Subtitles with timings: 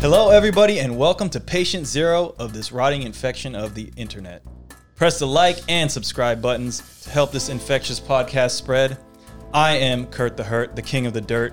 [0.00, 4.42] Hello, everybody, and welcome to patient zero of this rotting infection of the internet.
[4.96, 8.96] Press the like and subscribe buttons to help this infectious podcast spread.
[9.52, 11.52] I am Kurt the Hurt, the king of the dirt,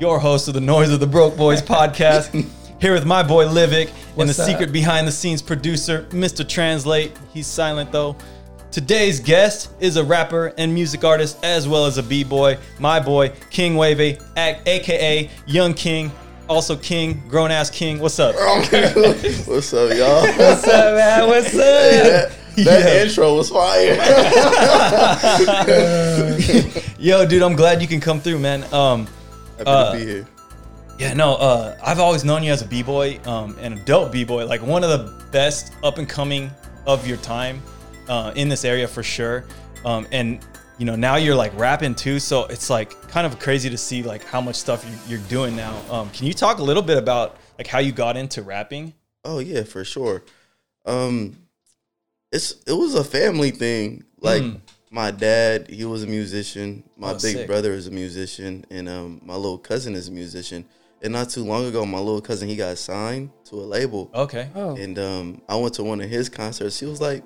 [0.00, 2.48] your host of the Noise of the Broke Boys podcast.
[2.80, 4.48] Here with my boy Livic and the up?
[4.48, 6.48] secret behind the scenes producer, Mr.
[6.48, 7.12] Translate.
[7.34, 8.16] He's silent though.
[8.70, 13.28] Today's guest is a rapper and music artist as well as a b-boy, my boy
[13.50, 16.10] King Wavy, aka Young King,
[16.48, 17.98] also King, grown ass King.
[17.98, 18.34] What's up?
[18.36, 20.22] What's up, y'all?
[20.36, 21.28] What's up, man?
[21.28, 21.60] What's up?
[21.60, 23.02] that that Yeah.
[23.04, 23.96] intro was fire.
[26.98, 28.64] Yo, dude, I'm glad you can come through, man.
[28.72, 29.06] Um,
[29.58, 30.26] Happy Uh, to be here.
[30.98, 34.62] yeah, no, uh, I've always known you as a b-boy, um, an adult b-boy, like
[34.62, 36.50] one of the best up and coming
[36.86, 37.60] of your time
[38.08, 39.44] uh, in this area for sure.
[39.84, 40.38] Um, and
[40.78, 44.02] you know, now you're like rapping too, so it's like kind of crazy to see
[44.02, 45.74] like how much stuff you- you're doing now.
[45.90, 48.92] Um, can you talk a little bit about like how you got into rapping?
[49.24, 50.22] Oh yeah, for sure.
[50.84, 51.36] Um,
[52.32, 54.04] it's it was a family thing.
[54.20, 54.60] Like Mm.
[54.90, 56.82] my dad, he was a musician.
[56.96, 57.46] My Oh, big sick.
[57.46, 60.64] brother is a musician, and um, my little cousin is a musician.
[61.02, 64.10] And not too long ago, my little cousin he got signed to a label.
[64.14, 64.48] Okay.
[64.54, 66.80] Oh, And um, I went to one of his concerts.
[66.80, 67.22] He was like,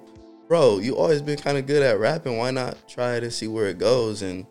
[0.48, 2.36] "Bro, you always been kind of good at rapping.
[2.38, 4.46] Why not try it and see where it goes?" And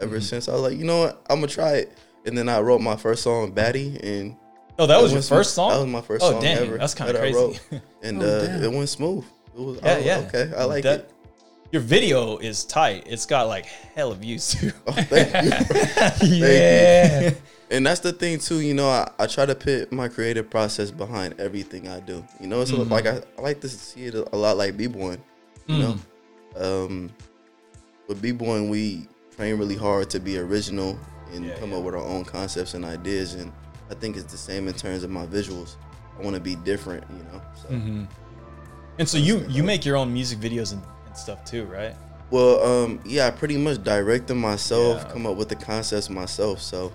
[0.00, 0.22] ever Mm-hmm.
[0.24, 1.22] since, I was like, "You know what?
[1.28, 1.92] I'm gonna try it."
[2.26, 4.36] And then I wrote my first song, "Batty," and
[4.78, 5.54] Oh, that was it your first smooth.
[5.54, 5.70] song.
[5.70, 6.78] That was my first Oh, song dang, ever.
[6.78, 7.36] that's kinda that I crazy.
[7.38, 7.60] wrote.
[8.02, 9.24] And Oh, uh, it went smooth.
[9.56, 10.18] It was, Yeah, I yeah.
[10.28, 11.10] Okay, I like That- it.
[11.72, 13.04] Your video is tight.
[13.06, 14.70] It's got like hella views too.
[14.86, 15.50] Oh, thank you.
[16.30, 17.36] Thank you.
[17.74, 20.90] And that's the thing too, you know, I, I try to put my creative process
[20.90, 22.24] behind everything I do.
[22.40, 22.92] You know, it's Mm-hmm.
[22.92, 25.22] like I, I like to see it a lot like b-boying.
[25.66, 25.98] You know,
[26.56, 26.62] Mm.
[26.86, 27.10] um,
[28.06, 30.98] with b-boying we train really hard to be original
[31.32, 31.78] and Yeah, come yeah.
[31.78, 33.34] up with our own concepts and ideas.
[33.34, 33.50] And
[33.90, 35.76] I think it's the same in terms of my visuals.
[36.18, 37.42] I want to be different, you know.
[37.60, 37.68] So.
[37.70, 38.04] Mm-hmm.
[39.00, 41.96] And so you you make your own music videos and, and stuff too, right?
[42.30, 45.12] Well, um, yeah, I pretty much direct them myself, Yeah.
[45.12, 46.60] come up with the concepts myself.
[46.62, 46.92] So,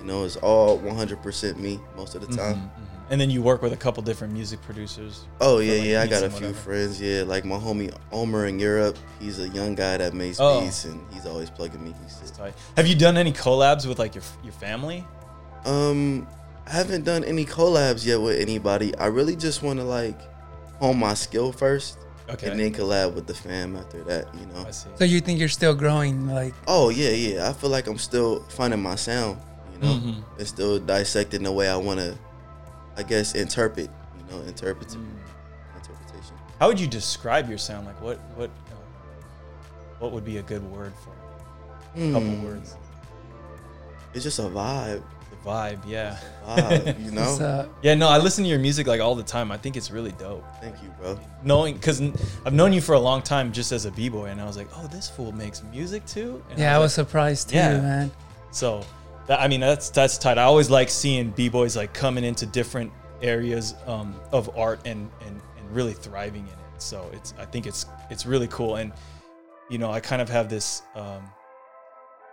[0.00, 2.56] you know, it's all 100% me most of the time.
[2.56, 2.86] Mhm, mhm.
[3.10, 5.24] And then you work with a couple different music producers.
[5.40, 7.00] Oh yeah, like yeah, I got a few friends.
[7.00, 8.96] Yeah, like my homie Omer in Europe.
[9.18, 10.60] He's a young guy that makes Oh.
[10.60, 11.92] beats, and he's always plugging me.
[12.20, 12.30] He's.
[12.30, 12.54] Tight.
[12.76, 15.04] Have you done any collabs with like your your family?
[15.64, 16.26] Um,
[16.66, 18.96] I haven't done any collabs yet with anybody.
[18.96, 20.18] I really just want to like
[20.78, 21.98] hone my skill first,
[22.30, 22.48] Okay.
[22.48, 24.32] and then collab with the fam after that.
[24.38, 24.64] You know.
[24.68, 24.88] I see.
[24.94, 26.28] So you think you're still growing?
[26.28, 27.48] Like, Oh yeah, yeah.
[27.50, 29.38] I feel like I'm still finding my sound,
[29.80, 30.22] you know, Mhm.
[30.38, 32.16] and still dissecting the way I want to,
[32.96, 33.90] I guess, interpret.
[34.18, 35.06] You know, interpret Mm.
[35.76, 36.34] interpretation.
[36.58, 37.86] How would you describe your sound?
[37.86, 38.74] Like what what uh,
[39.98, 42.08] what would be a good word for it?
[42.10, 42.76] A couple Hmm, words.
[44.14, 46.16] It's just a vibe, The vibe, yeah.
[46.46, 46.98] vibe.
[47.04, 47.68] You know.
[47.82, 49.50] Yeah, no, I listen to your music like all the time.
[49.52, 50.44] I think it's really dope.
[50.60, 51.18] Thank you, bro.
[51.44, 52.02] Knowing, cause
[52.44, 54.56] I've known you for a long time just as a b boy, and I was
[54.56, 56.42] like, oh, this fool makes music too.
[56.50, 57.80] And Yeah, I was like, surprised too, Yeah.
[57.80, 58.10] man.
[58.50, 58.86] So, that,
[59.38, 60.38] I mean, that's that's tight.
[60.38, 62.92] I always like seeing b boys like coming into different
[63.22, 66.82] areas um, of art and, and and really thriving in it.
[66.82, 68.76] So it's I think it's it's really cool.
[68.76, 68.92] And
[69.68, 71.22] you know, I kind of have this um,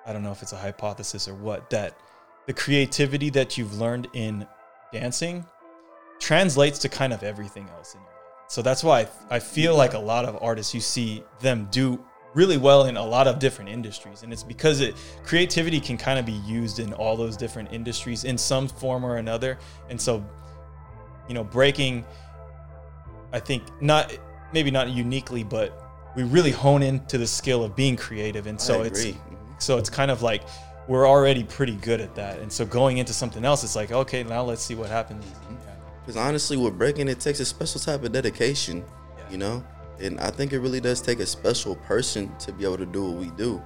[0.05, 1.97] I don't know if it's a hypothesis or what that
[2.47, 4.47] the creativity that you've learned in
[4.91, 5.45] dancing
[6.19, 8.17] translates to kind of everything else in your life.
[8.47, 12.03] So that's why I, I feel like a lot of artists you see them do
[12.37, 16.19] really well in a lot of different industries and it's because it creativity can kind
[16.19, 19.57] of be used in all those different industries in some form or another
[19.89, 20.23] and so
[21.27, 22.05] you know breaking
[23.33, 24.15] i think not
[24.53, 25.67] maybe not uniquely but
[26.15, 29.03] we really hone into the skill of being creative and so it's.
[29.05, 29.17] Mhm.
[29.57, 30.43] so it's kind of like
[30.87, 34.23] we're already pretty good at that and so going into something else it's like okay
[34.23, 35.25] now let's see what happens
[36.05, 38.77] Because honestly, with breaking, it takes a special type of dedication,
[39.17, 39.23] Yeah.
[39.29, 39.61] you know?
[39.99, 43.03] And I think it really does take a special person to be able to do
[43.09, 43.61] what we do,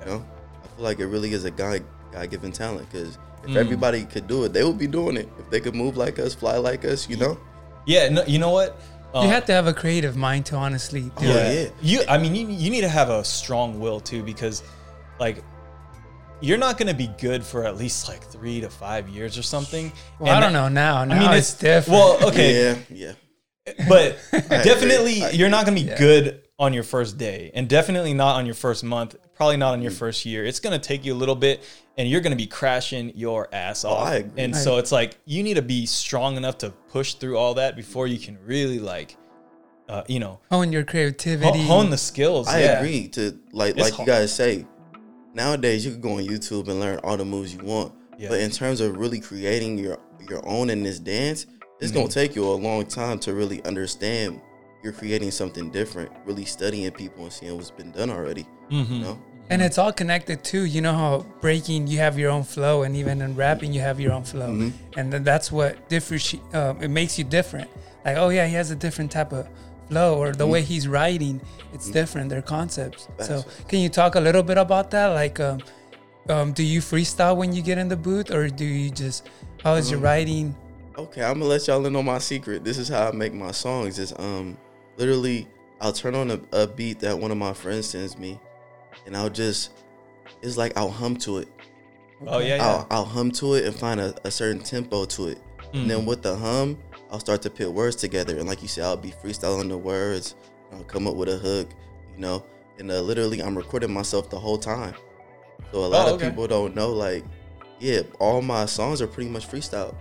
[0.00, 0.24] you know?
[0.62, 1.82] I feel like it really is a God
[2.12, 3.56] God given talent because if Mm.
[3.56, 5.28] everybody could do it, they would be doing it.
[5.38, 7.36] If they could move like us, fly like us, you know?
[7.86, 8.80] yeah no, you know what
[9.14, 11.72] You Um, have to have a creative mind to honestly do Yeah, it.
[11.82, 12.00] yeah.
[12.00, 14.62] You, I mean, you, you need to have a strong will too, because
[15.20, 15.42] like
[16.40, 19.42] you're not going to be good for at least like three to five years or
[19.42, 19.92] something.
[20.18, 21.04] Well, And I don't that- know now.
[21.04, 21.98] Now I mean, it's, it's different.
[21.98, 23.12] Well, okay, Yeah, yeah.
[23.88, 25.98] But definitely I you're not going to be Yeah.
[25.98, 29.16] good on your first day, and definitely not on your first month.
[29.34, 30.44] Probably not on your first year.
[30.44, 31.64] It's going to take you a little bit,
[31.98, 33.98] and you're going to be crashing your ass off.
[33.98, 34.42] Oh, I agree.
[34.44, 37.54] And I- so it's like you need to be strong enough to push through all
[37.54, 39.16] that before you can really like,
[39.88, 41.62] uh, you know, hone your creativity.
[41.66, 42.46] hone the skills.
[42.48, 42.78] I yeah.
[42.78, 44.06] agree to like It's like you hard.
[44.08, 44.66] guys say.
[45.34, 47.92] Nowadays, you can go on YouTube and learn all the moves you want.
[48.16, 48.28] Yeah.
[48.28, 49.98] But in terms of really creating your
[50.30, 51.46] your own in this dance,
[51.80, 54.40] it's gonna take you a long time to really understand
[54.82, 56.10] you're creating something different.
[56.26, 58.46] Really studying people and seeing what's been done already.
[58.70, 59.18] You know.
[59.50, 60.64] And it's all connected too.
[60.64, 64.00] You know how breaking you have your own flow, and even in rapping you have
[64.00, 64.98] your own flow, Mm-hmm.
[64.98, 67.68] and then that's what differenti- um, it makes you different.
[68.04, 69.46] Like, oh yeah, he has a different type of
[69.88, 71.40] flow, or the way he's writing,
[71.74, 72.30] it's different.
[72.30, 73.06] They're concepts.
[73.20, 73.68] So, Mm-hmm.
[73.68, 75.08] Can you talk a little bit about that?
[75.08, 75.60] Like, um,
[76.30, 79.28] um, do you freestyle when you get in the booth, or do you just
[79.62, 80.54] how is your Um, writing?
[80.96, 82.64] Okay, I'm gonna let y'all in on my secret.
[82.64, 83.98] This is how I make my songs.
[83.98, 84.56] Is um
[84.96, 85.48] literally
[85.80, 88.38] I'll turn on a, a beat that one of my friends sends me,
[89.06, 89.70] and I'll just
[90.40, 91.48] it's like I'll hum to it.
[92.26, 92.62] Oh yeah, yeah.
[92.62, 95.38] I'll, I'll hum to it and find a, a certain tempo to it.
[95.72, 95.88] And Mm.
[95.88, 96.78] then with the hum,
[97.10, 98.38] I'll start to put words together.
[98.38, 100.36] And like you said, I'll be freestyling the words.
[100.72, 101.68] I'll come up with a hook,
[102.14, 102.44] you know.
[102.78, 104.94] And uh, literally, I'm recording myself the whole time.
[105.72, 107.24] So a lot Oh, of people don't know, like,
[107.80, 109.96] yeah, all my songs are pretty much freestyle.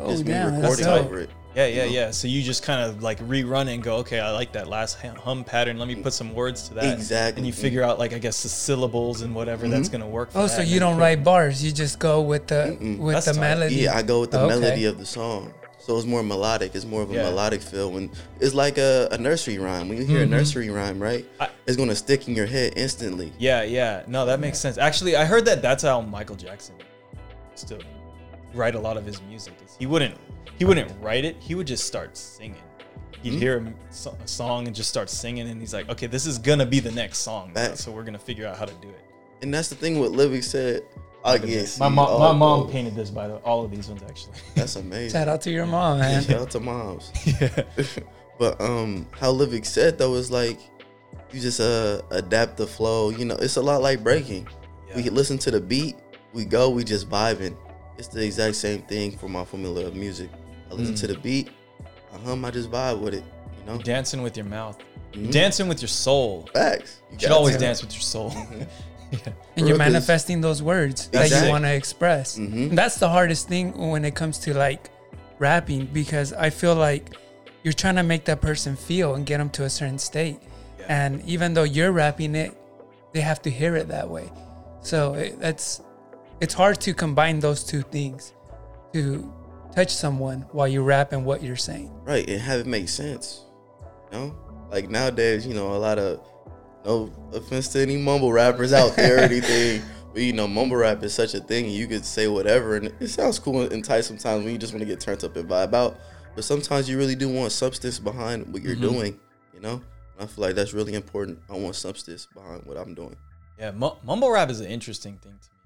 [0.00, 1.30] Oh Just me damn, recording over it.
[1.56, 1.90] Yeah, yeah, know?
[1.90, 2.10] yeah.
[2.12, 5.00] So you just kind of like rerun it and go, okay, I like that last
[5.00, 5.76] hum- hum pattern.
[5.78, 6.94] Let me put some words to that.
[6.94, 7.40] Exactly.
[7.40, 10.30] And you figure out like I guess the syllables and whatever that's gonna work.
[10.30, 10.48] For Oh, that.
[10.50, 11.64] so you then don't put- write bars.
[11.64, 12.98] You just go with the Mm-mm.
[12.98, 13.40] with That's the tight.
[13.40, 13.74] melody.
[13.76, 14.58] Yeah, I go with the Okay.
[14.60, 15.52] melody of the song.
[15.80, 16.74] So it's more melodic.
[16.74, 17.22] It's more of a Yeah.
[17.24, 17.90] melodic feel.
[17.90, 18.10] When
[18.40, 19.88] it's like a, a nursery rhyme.
[19.88, 20.32] When you hear Mm-hmm.
[20.34, 21.24] a nursery rhyme, right?
[21.40, 23.32] I- it's gonna stick in your head instantly.
[23.38, 24.02] Yeah, yeah.
[24.06, 24.76] No, that makes sense.
[24.78, 26.74] Actually, I heard that that's how Michael Jackson
[27.52, 27.78] used to
[28.54, 29.54] write a lot of his music.
[29.64, 30.16] is He wouldn't
[30.58, 31.36] he wouldn't write it.
[31.38, 32.62] He would just start singing.
[33.22, 33.38] He'd Mm-hmm.
[33.40, 33.74] hear
[34.06, 36.78] a, a song and just start singing, and he's like, "Okay, this is gonna be
[36.78, 37.82] the next song, now, Facts.
[37.84, 39.00] so we're gonna figure out how to do it."
[39.42, 40.82] And that's the thing what Livy said.
[41.24, 41.80] I Look at get this.
[41.80, 42.70] my mom, my mom those.
[42.72, 44.34] painted this by the, all of these ones actually.
[44.54, 45.18] That's amazing.
[45.18, 46.22] Shout out to your mom, man.
[46.22, 47.10] Shout out to moms.
[47.40, 47.64] yeah.
[48.38, 50.60] But um, how Livik said though is like
[51.32, 53.10] you just uh adapt the flow.
[53.10, 54.46] You know, it's a lot like breaking.
[54.94, 55.96] We listen to the beat,
[56.32, 57.56] we go, we just vibing.
[57.98, 60.30] It's the exact same thing for my formula of music.
[60.70, 61.00] I listen Mm.
[61.00, 61.48] to the beat,
[62.14, 63.24] I hum, I just vibe with it.
[63.58, 64.78] You know, Dancing with your mouth,
[65.12, 65.30] Mhm.
[65.32, 66.48] dancing with your soul.
[66.52, 67.00] facts.
[67.10, 67.60] You You should always to.
[67.60, 68.30] dance with your soul.
[68.30, 68.62] Mm-hmm.
[69.12, 69.18] yeah.
[69.56, 72.36] and you're manifesting those words that you want to express.
[72.38, 72.76] Mhm.
[72.76, 74.90] That's the hardest thing when it comes to like
[75.38, 77.16] rapping because I feel like
[77.64, 80.38] you're trying to make that person feel and get them to a certain state.
[80.78, 80.84] Yeah.
[81.06, 82.52] And even though you're rapping it,
[83.14, 84.30] they have to hear it that way.
[84.82, 85.80] So it, that's
[86.40, 88.32] it's hard to combine those two things
[88.92, 89.32] to
[89.74, 91.92] touch someone while you rap and what you're saying.
[92.04, 93.44] right and have it make sense.
[94.10, 94.36] You know,
[94.70, 96.26] like nowadays, you know, a lot of
[96.84, 99.82] no offense to any mumble rappers out there or anything,
[100.12, 103.08] but you know, mumble rap is such a thing, you could say whatever, and it
[103.08, 105.74] sounds cool and tight sometimes when you just want to get turned up and vibe
[105.74, 105.96] out.
[106.34, 108.82] But sometimes you really do want substance behind what you're mm-hmm.
[108.82, 109.20] doing.
[109.52, 111.40] You know, and I feel like that's really important.
[111.50, 113.16] I want substance behind what I'm doing.
[113.58, 115.57] Yeah, mu- mumble rap is an interesting thing to me.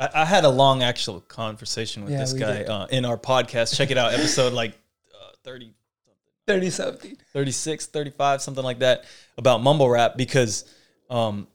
[0.00, 2.68] I, I had a long actual conversation with Yeah, this we guy did.
[2.68, 3.76] uh, in our podcast.
[3.76, 4.72] Check it out, episode like
[5.14, 5.72] uh, 30,
[6.46, 7.16] 30 something.
[7.32, 9.04] 36, 35, something like that,
[9.36, 10.64] about mumble rap because
[11.10, 11.46] um,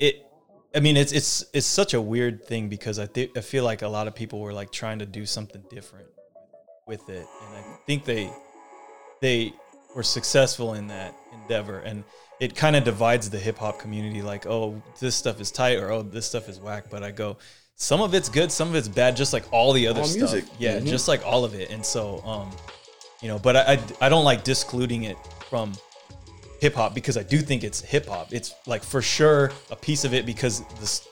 [0.00, 0.26] it.
[0.74, 3.82] I mean, it's it's it's such a weird thing because I think I feel like
[3.82, 6.08] a lot of people were like trying to do something different
[6.86, 8.32] with it, and I think they
[9.20, 9.52] they
[9.94, 12.04] were successful in that endeavor, and
[12.40, 14.22] it kind of divides the hip hop community.
[14.22, 16.86] Like, oh, this stuff is tight, or oh, this stuff is whack.
[16.90, 17.36] But I go,
[17.76, 20.32] some of it's good, some of it's bad, just like all the other All stuff.
[20.32, 20.44] music.
[20.58, 20.86] Yeah, Mhm.
[20.86, 21.70] just like all of it.
[21.70, 22.50] And so, um,
[23.20, 25.16] you know, but I, I I don't like discluding it
[25.48, 25.72] from
[26.60, 28.32] hip hop because I do think it's hip hop.
[28.32, 30.60] It's like for sure a piece of it because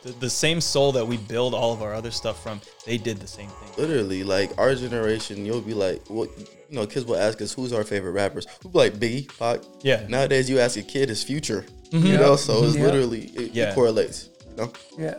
[0.02, 3.18] the, the same soul that we build all of our other stuff from, they did
[3.20, 3.68] the same thing.
[3.76, 6.30] Literally, like our generation, you'll be like, what?
[6.72, 8.46] You know, kids will ask us who's our favorite rappers.
[8.64, 9.60] We'll like Biggie, Pac.
[9.82, 10.06] Yeah.
[10.08, 11.66] Nowadays, you ask a kid his future.
[11.90, 12.06] Mm-hmm.
[12.06, 12.84] You know, so it's Yeah.
[12.86, 14.30] literally it, it correlates.
[14.50, 15.18] You know, Yeah.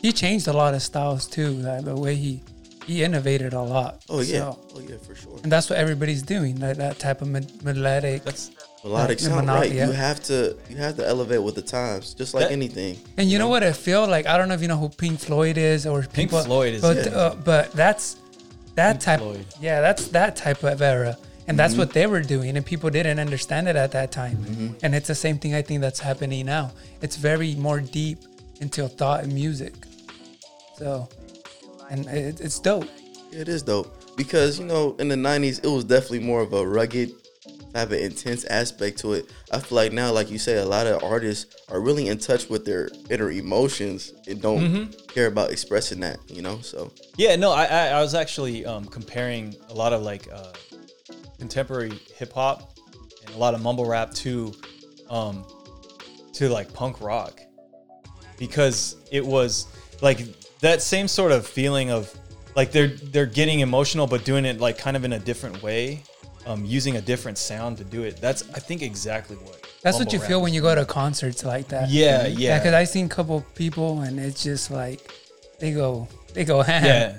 [0.00, 1.48] He changed a lot of styles too.
[1.48, 2.40] Like the way he
[2.86, 4.02] he innovated a lot.
[4.08, 5.38] oh yeah, So- oh yeah, for sure.
[5.42, 6.54] and that's what everybody's doing.
[6.60, 8.22] That that type of melodic.
[8.24, 8.50] That's
[8.84, 9.72] Melodic Yeah, sound, monot- right?
[9.72, 9.86] yeah.
[9.88, 12.96] You have to you have to elevate with the times, just like That- anything.
[13.18, 14.24] And you know what I feel like?
[14.26, 16.80] I don't know if you know who Pink Floyd is or Pink people, Floyd is-
[16.80, 17.12] but Yeah.
[17.22, 18.16] uh, but that's
[18.82, 19.20] that Pink type.
[19.20, 19.46] Floyd.
[19.60, 21.12] Yeah, that's that type of era,
[21.46, 21.80] and that's Mm-hmm.
[21.82, 24.36] what they were doing, and people didn't understand it at that time.
[24.82, 26.72] And it's the same thing I think that's happening now.
[27.04, 28.18] It's very more deep
[28.60, 29.74] into thought and music.
[30.76, 31.08] So,
[31.90, 32.88] and it, it's dope.
[33.32, 36.62] It is dope because you know in the '90s it was definitely more of a
[36.66, 37.10] rugged
[37.72, 39.30] type an intense aspect to it.
[39.52, 42.48] I feel like now, like you say, a lot of artists are really in touch
[42.48, 45.06] with their inner emotions and don't Mm-hmm.
[45.14, 46.18] care about expressing that.
[46.28, 50.02] You know, so Yeah, no, I I, I was actually um, comparing a lot of
[50.02, 50.52] like uh,
[51.38, 52.72] contemporary hip hop
[53.26, 54.52] and a lot of mumble rap to
[55.08, 55.44] um,
[56.34, 57.40] to like punk rock
[58.38, 59.66] because it was
[60.02, 60.20] like
[60.60, 62.14] that same sort of feeling of
[62.56, 66.02] like they're they're getting emotional, but doing it like kind of in a different way,
[66.46, 68.20] um, using a different sound to do it.
[68.20, 69.66] That's I think exactly what.
[69.82, 71.88] That's what you rap feel when you go to concerts like that.
[71.88, 75.10] Yeah, yeah, Because I've seen a couple people and it's just like
[75.58, 76.84] they go they go ham.
[76.84, 77.18] yeah.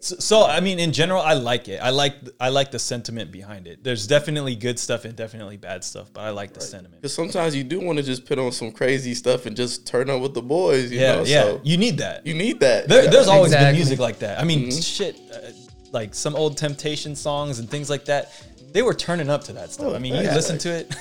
[0.00, 1.78] So, so I mean, in general, I like it.
[1.82, 3.82] I like I like the sentiment behind it.
[3.82, 7.02] There's definitely good stuff and definitely bad stuff, but I like the sentiment.
[7.02, 10.08] Because sometimes you do want to just put on some crazy stuff and just turn
[10.08, 10.92] up with the boys.
[10.92, 11.24] You Yeah, know?
[11.24, 11.42] yeah.
[11.42, 12.24] So you need that.
[12.24, 12.86] you need that.
[12.88, 13.10] There, Yeah.
[13.10, 14.38] there's always been music like that.
[14.40, 15.50] I mean, shit, uh,
[15.92, 18.32] like some old Temptation songs and things like that.
[18.72, 19.86] They were turning up to that stuff.
[19.88, 20.34] Oh, I mean, you yeah.
[20.34, 20.94] listen to it.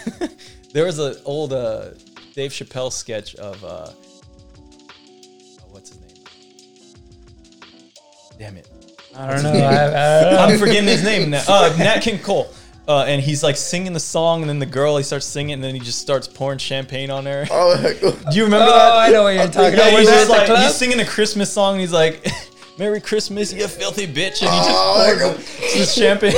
[0.73, 1.89] there was an old uh,
[2.33, 3.93] Dave Chappelle sketch of uh, oh,
[5.71, 6.07] what's his name?
[8.39, 8.69] Damn it,
[9.15, 9.51] I don't know.
[9.51, 11.43] I, i'm forgetting his name now.
[11.47, 12.53] Uh, Nat King Cole.
[12.87, 15.61] Uh, and he's like singing the song, and then the girl he starts singing, and
[15.61, 17.45] then he just starts pouring champagne on her.
[17.51, 17.75] Oh.
[18.31, 18.93] Do you remember Oh, that?
[18.93, 19.99] I know what you're talking Yeah, about.
[19.99, 21.73] he's just like he's singing a Christmas song.
[21.73, 22.25] And he's like,
[22.77, 26.35] "Merry Christmas, you filthy bitch," and he just Oh, my poured this champagne.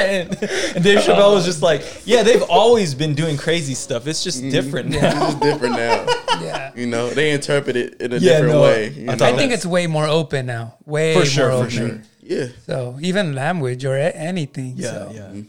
[0.00, 0.28] and,
[0.76, 4.06] and Dave Chappelle was just like, "Yeah, they've always been doing crazy stuff.
[4.06, 6.06] It's just different now." It's just different now.
[6.40, 6.70] yeah.
[6.76, 8.88] You know, they interpret it in a Yeah, different no, way.
[8.90, 9.26] You I know?
[9.26, 10.76] I think it's way more open now.
[10.86, 11.70] Way For sure, more for open.
[11.70, 12.00] sure.
[12.22, 12.46] yeah.
[12.66, 14.74] So even language or a- anything.
[14.76, 15.10] Yeah, so.
[15.14, 15.42] yeah.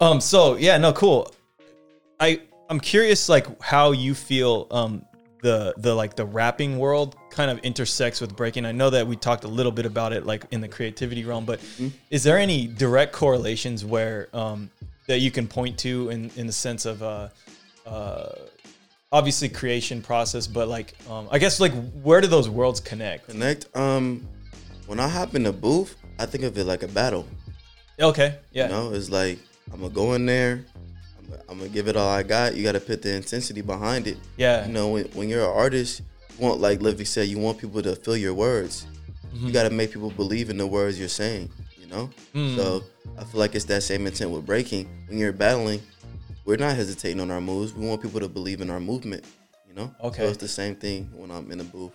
[0.00, 0.20] Um.
[0.20, 1.32] So yeah, no, cool.
[2.20, 4.66] I I'm curious, like how you feel.
[4.70, 5.04] Um.
[5.40, 8.66] The the like the rapping world kind of intersects with breaking.
[8.66, 11.44] I know that we talked a little bit about it, like in the creativity realm.
[11.44, 11.60] But
[12.10, 14.70] is there any direct correlations where um
[15.06, 17.28] that you can point to in in the sense of uh
[17.86, 18.30] uh
[19.12, 23.28] obviously creation process, but like um I guess like where do those worlds connect?
[23.28, 23.76] Connect.
[23.76, 24.26] Um,
[24.86, 27.26] when I hop in the booth, I think of it like a battle.
[28.00, 28.38] Okay.
[28.52, 28.64] Yeah.
[28.64, 29.38] You know, it's like
[29.72, 30.64] I'm gonna go in there.
[31.48, 32.54] I'm gonna, give it all I got.
[32.54, 34.18] You got to put the intensity behind it.
[34.36, 34.66] Yeah.
[34.66, 36.02] You know, when, when you're an artist,
[36.38, 38.86] you want like Livy said, you want people to feel your words.
[39.32, 41.50] You got to make people believe in the words you're saying.
[41.78, 42.10] You know.
[42.34, 42.56] Mm.
[42.56, 42.82] So
[43.18, 44.88] I feel like it's that same intent with breaking.
[45.06, 45.80] When you're battling,
[46.44, 47.74] we're not hesitating on our moves.
[47.74, 49.24] We want people to believe in our movement.
[49.68, 49.94] You know.
[50.02, 50.22] Okay.
[50.22, 51.92] So it's the same thing when I'm in the booth.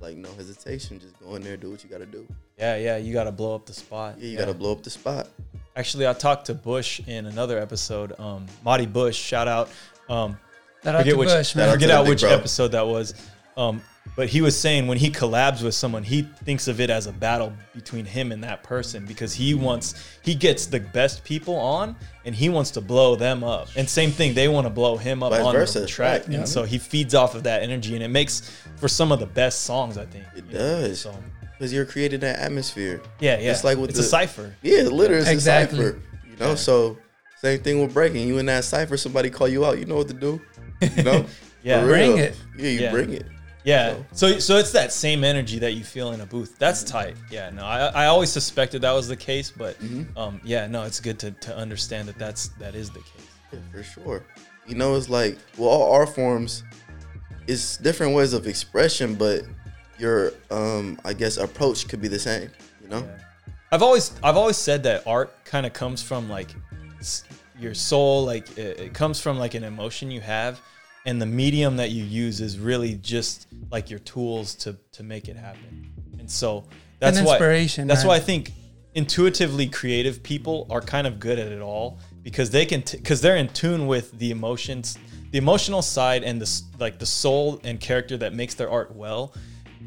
[0.00, 2.26] Like no hesitation, just go in there, do what you got to do.
[2.58, 4.16] Yeah, yeah, you got to blow up the spot.
[4.18, 5.28] Yeah, you got to blow up the spot.
[5.76, 8.18] Actually, I talked to Bush in another episode.
[8.18, 9.68] Um, Marty Bush, shout out.
[10.08, 10.38] Um,
[10.84, 11.74] Shout forget to which Bush, Shout out man.
[11.74, 12.30] forget out which bro.
[12.30, 13.14] episode that was.
[13.56, 13.82] Um,
[14.14, 17.12] but he was saying when he collabs with someone, he thinks of it as a
[17.12, 21.96] battle between him and that person because he wants he gets the best people on
[22.24, 23.68] and he wants to blow them up.
[23.76, 26.20] And same thing, they want to blow him up Vice on versa, the track.
[26.20, 26.44] right, And yeah.
[26.44, 29.62] so he feeds off of that energy and it makes for some of the best
[29.62, 30.24] songs, I think.
[30.36, 30.58] It you know?
[30.58, 31.00] does.
[31.00, 31.14] So
[31.58, 33.00] Because you're creating that atmosphere.
[33.20, 33.50] yeah, yeah.
[33.52, 34.54] It's like with it's the- a cipher.
[34.62, 35.78] Yeah, literally, it's Exactly.
[35.80, 36.02] a cipher.
[36.30, 36.98] You know, so
[37.40, 38.28] same thing with breaking.
[38.28, 40.40] You in that cipher, somebody call you out, you know what to do.
[40.96, 41.26] You know,
[41.62, 41.80] Yeah.
[41.80, 42.18] For Bring real.
[42.24, 42.36] it.
[42.58, 42.90] Yeah, you Yeah.
[42.90, 43.26] bring it.
[43.64, 43.96] Yeah.
[44.12, 46.56] So so it's that same energy that you feel in a booth.
[46.58, 47.16] That's tight.
[47.30, 47.50] Yeah.
[47.50, 49.76] No, I, I always suspected that was the case, but
[50.16, 53.26] um, yeah, no, it's good to, to understand that that's that is the case.
[53.52, 54.22] Yeah, for sure.
[54.68, 56.62] You know, it's like well, all art forms,
[57.48, 59.42] it's different ways of expression, but
[59.98, 62.50] your um, I guess approach could be the same.
[62.82, 63.08] You know,
[63.72, 66.54] I've always I've always said that art kind of comes from like
[67.58, 70.60] your soul, like it, it comes from like an emotion you have,
[71.04, 75.28] and the medium that you use is really just like your tools to to make
[75.28, 75.92] it happen.
[76.18, 76.64] And so
[76.98, 78.08] that's why inspiration, that's man.
[78.08, 78.52] why I think
[78.94, 83.36] intuitively creative people are kind of good at it all because they can because they're
[83.36, 84.98] in tune with the emotions,
[85.30, 88.94] the emotional side, and the s- like the soul and character that makes their art
[88.94, 89.32] well.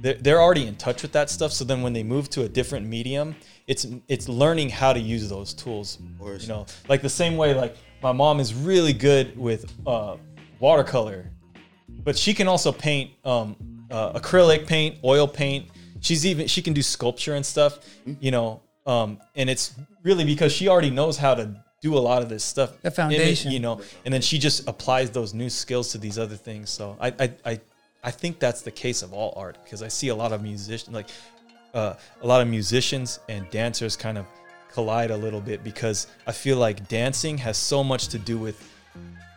[0.01, 1.51] They're, they're already in touch with that stuff.
[1.51, 3.35] So then when they move to a different medium,
[3.67, 5.99] it's it's learning how to use those tools.
[6.19, 6.43] course.
[6.43, 10.17] You know, like the same way like my mom is really good with uh,
[10.59, 11.31] watercolor,
[12.03, 13.55] but she can also paint um,
[13.91, 15.67] uh, acrylic paint, oil paint.
[16.01, 17.79] She's even she can do sculpture and stuff,
[18.19, 18.61] you know.
[18.85, 22.43] Um, and it's really because she already knows how to do a lot of this
[22.43, 22.81] stuff.
[22.81, 23.51] The foundation.
[23.51, 23.81] you know.
[24.05, 26.69] And then she just applies those new skills to these other things.
[26.69, 27.61] So I I I,
[28.03, 30.93] I think that's the case of all art because I see a lot of musicians
[30.95, 31.09] like
[31.73, 34.25] uh, a lot of musicians and dancers kind of
[34.71, 38.71] collide a little bit because I feel like dancing has so much to do with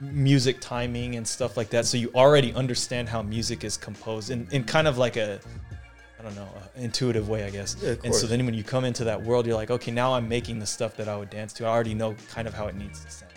[0.01, 1.87] music timing and stuff like that.
[1.87, 5.41] So you already understand how music is composed in, in kind of like a,
[6.19, 7.77] I don't know, intuitive way, I guess.
[7.83, 10.29] Yeah, and so then when you come into that world, you're like, okay, now I'm
[10.29, 11.67] making the stuff that I would dance to.
[11.67, 13.33] I already know kind of how it needs to sound.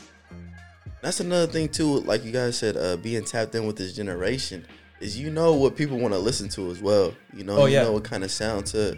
[1.01, 1.99] that's another thing too.
[2.01, 4.65] Like you guys said, uh, being tapped in with this generation
[4.99, 7.13] is you know what people want to listen to as well.
[7.33, 7.83] You know, Oh, you yeah.
[7.83, 8.97] know what kind of sound to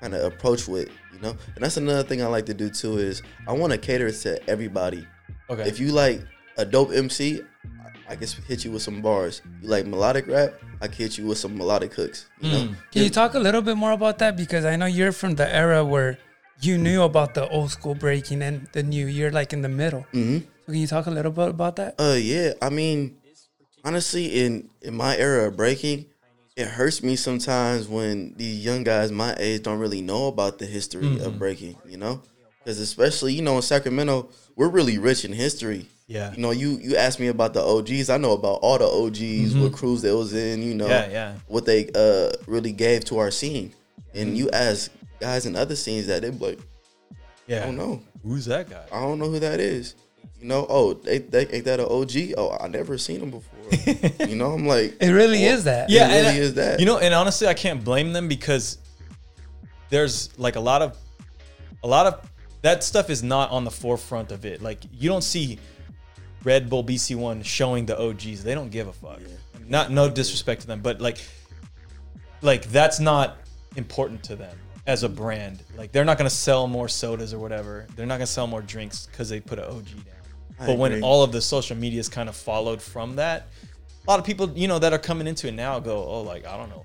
[0.00, 0.88] kind of approach with.
[1.12, 3.78] You know, and that's another thing I like to do too is I want to
[3.78, 5.06] cater to everybody.
[5.48, 5.62] Okay.
[5.66, 6.20] If you like
[6.58, 7.40] a dope MC,
[8.08, 9.42] I can hit you with some bars.
[9.62, 10.54] You like melodic rap?
[10.80, 12.26] I can hit you with some melodic hooks.
[12.40, 14.36] You know, Can you talk a little bit more about that?
[14.36, 16.18] Because I know you're from the era where
[16.60, 19.06] you knew about the old school breaking and the new.
[19.06, 20.06] You're like in the middle.
[20.12, 20.38] Mm-hmm.
[20.66, 21.94] So can you talk a little bit about that?
[21.98, 22.52] Uh, yeah.
[22.62, 23.16] I mean,
[23.86, 26.06] honestly, in in my era of breaking,
[26.56, 30.66] it hurts me sometimes when these young guys my age don't really know about the
[30.66, 31.76] history of breaking.
[31.86, 32.22] You know,
[32.58, 35.86] because especially you know in Sacramento, we're really rich in history.
[36.08, 36.32] Yeah.
[36.32, 38.10] You know, you you asked me about the OGs.
[38.10, 40.62] I know about all the OGs, what crews they was in.
[40.62, 41.34] You know, Yeah, yeah.
[41.48, 43.72] what they uh really gave to our scene.
[44.14, 44.90] And you ask
[45.20, 46.58] guys in other scenes that they like,
[47.46, 47.62] Yeah.
[47.62, 48.02] I don't know.
[48.22, 48.84] Who's that guy?
[48.92, 49.94] I don't know who that is.
[50.40, 52.34] You know, oh, they, they ain't that an OG?
[52.36, 53.55] Oh, I never seen him before.
[54.28, 55.90] You know, I'm like, It really is that.
[55.90, 56.80] Yeah, It really I- is that.
[56.80, 58.78] You know, and honestly, I can't blame them because
[59.90, 60.96] there's like a lot of,
[61.82, 62.30] a lot of
[62.62, 64.60] that stuff is not on the forefront of it.
[64.62, 65.58] Like you don't see
[66.44, 68.42] Red Bull BC One showing the OGs.
[68.42, 69.20] They don't give a fuck.
[69.68, 71.18] Not no disrespect to them, but like,
[72.42, 73.36] like that's not
[73.76, 74.56] important to them
[74.86, 75.62] as a brand.
[75.76, 77.86] Like they're not gonna sell more sodas or whatever.
[77.96, 80.14] They're not gonna sell more drinks because they put an OG down.
[80.58, 83.48] I but when all of the social medias kind of followed from that,
[84.06, 86.46] a lot of people, you know, that are coming into it now go, oh, like
[86.46, 86.84] I don't know.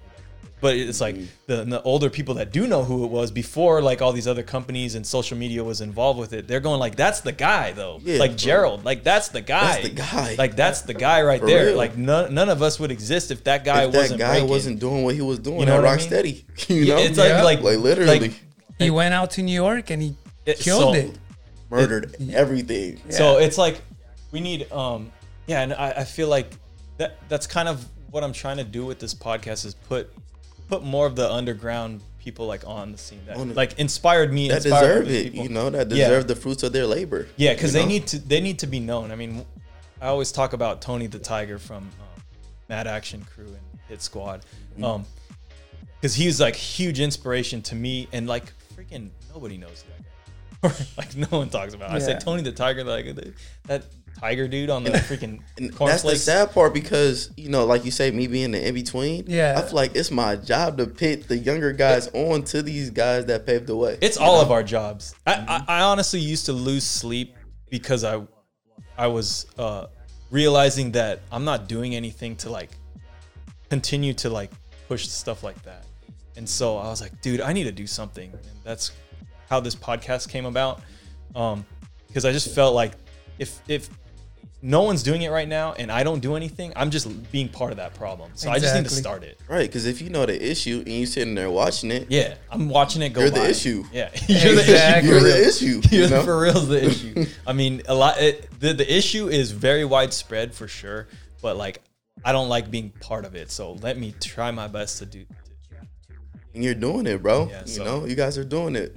[0.60, 1.26] But it's like mm-hmm.
[1.48, 4.44] the, the older people that do know who it was before, like all these other
[4.44, 6.48] companies and social media was involved with it.
[6.48, 8.38] They're going like, "That's the guy, though." Yeah, like bro.
[8.38, 9.82] Gerald, like that's the guy.
[9.82, 10.36] That's the guy.
[10.38, 11.66] Like that's the guy right For there.
[11.68, 11.78] real.
[11.78, 14.50] Like none, none of us would exist if that guy if that wasn't guy breaking.
[14.50, 16.08] wasn't doing what he was doing You know at what I mean?
[16.10, 16.70] Rocksteady.
[16.70, 17.44] You know, Yeah, it's like Yeah.
[17.44, 18.20] like Like, literally.
[18.20, 18.34] like,
[18.78, 21.18] He went out to New York and he It- killed so- it.
[21.72, 23.00] Murdered everything.
[23.10, 23.82] So it's like
[24.32, 25.12] we need um
[25.48, 26.52] yeah, and I, I feel like
[26.98, 30.14] that that's kind of what I'm trying to do with this podcast is put
[30.68, 33.56] put more of the underground people like on the scene that On it.
[33.56, 36.08] like inspired me That inspired deserve it, you know, that Yeah.
[36.08, 37.28] deserve the fruits of their labor.
[37.36, 37.88] Yeah, because they know?
[37.88, 39.12] need to they need to be known.
[39.12, 39.44] I mean,
[40.00, 42.24] I always talk about Tony the Tiger from um,
[42.70, 44.84] Mad Action Crew and Hit Squad, Mm-hmm.
[44.86, 45.06] um,
[46.00, 50.10] because he was like huge inspiration to me, and like freaking nobody knows that guy.
[50.98, 51.90] like no one talks about.
[51.92, 51.94] It.
[51.94, 52.18] I Yeah.
[52.18, 53.06] say Tony the Tiger, like
[53.66, 53.86] that
[54.20, 56.04] tiger dude on the freaking And cornflakes.
[56.04, 59.24] that's the sad part because you know, like you say, me being the in between.
[59.28, 59.56] Yeah.
[59.58, 63.26] I feel like it's my job to pit the younger guys on to these guys
[63.26, 63.98] that paved the way.
[64.02, 65.16] It's all of our jobs.
[65.26, 65.34] I,
[65.68, 67.36] I, I honestly used to lose sleep
[67.70, 68.22] because I
[68.98, 69.88] I was uh,
[70.30, 72.70] realizing that I'm not doing anything to like
[73.70, 74.52] continue to like
[74.88, 75.86] push stuff like that.
[76.38, 78.32] And so I was like, dude, I need to do something.
[78.32, 78.92] And that's
[79.52, 80.82] how this podcast came about.
[81.36, 81.66] Um,
[82.08, 82.94] because I just felt like
[83.38, 83.90] if if
[84.64, 87.72] no one's doing it right now and I don't do anything, I'm just being part
[87.72, 88.32] of that problem.
[88.36, 89.02] So I just need to Exactly.
[89.02, 89.40] start it.
[89.50, 92.70] right, because if you know the issue and you sitting there watching it, Yeah, I'm
[92.70, 93.22] watching it go.
[93.22, 93.48] You're the by.
[93.48, 93.84] issue.
[93.92, 95.32] Yeah, you're the Exactly.
[95.32, 95.82] issue.
[95.92, 96.54] you're for real.
[96.74, 97.14] the issue.
[97.16, 97.26] You're know?
[97.26, 97.26] for real the issue.
[97.48, 98.22] I mean, a lot.
[98.22, 101.08] It, the the issue is very widespread for sure,
[101.42, 101.82] but like
[102.24, 103.52] I don't like being part of it.
[103.52, 105.26] So let me try my best to do.
[106.54, 107.48] And you're doing it, bro.
[107.50, 108.96] Yeah, you so- know, you guys are doing it.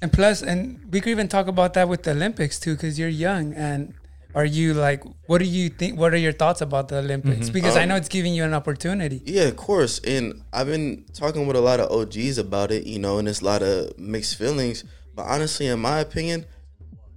[0.00, 0.04] Yeah.
[0.04, 3.08] And plus, and we could even talk about that with the Olympics too, because you're
[3.08, 3.54] young.
[3.54, 3.94] And
[4.34, 5.98] are you like, what do you think?
[5.98, 7.46] What are your thoughts about the Olympics?
[7.46, 7.52] Mm-hmm.
[7.52, 7.86] Because I oh.
[7.86, 9.22] know it's giving you an opportunity.
[9.24, 10.00] Yeah, of course.
[10.00, 13.40] And I've been talking with a lot of OGs about it, you know, and it's
[13.40, 14.84] a lot of mixed feelings.
[15.14, 16.46] But honestly, in my opinion,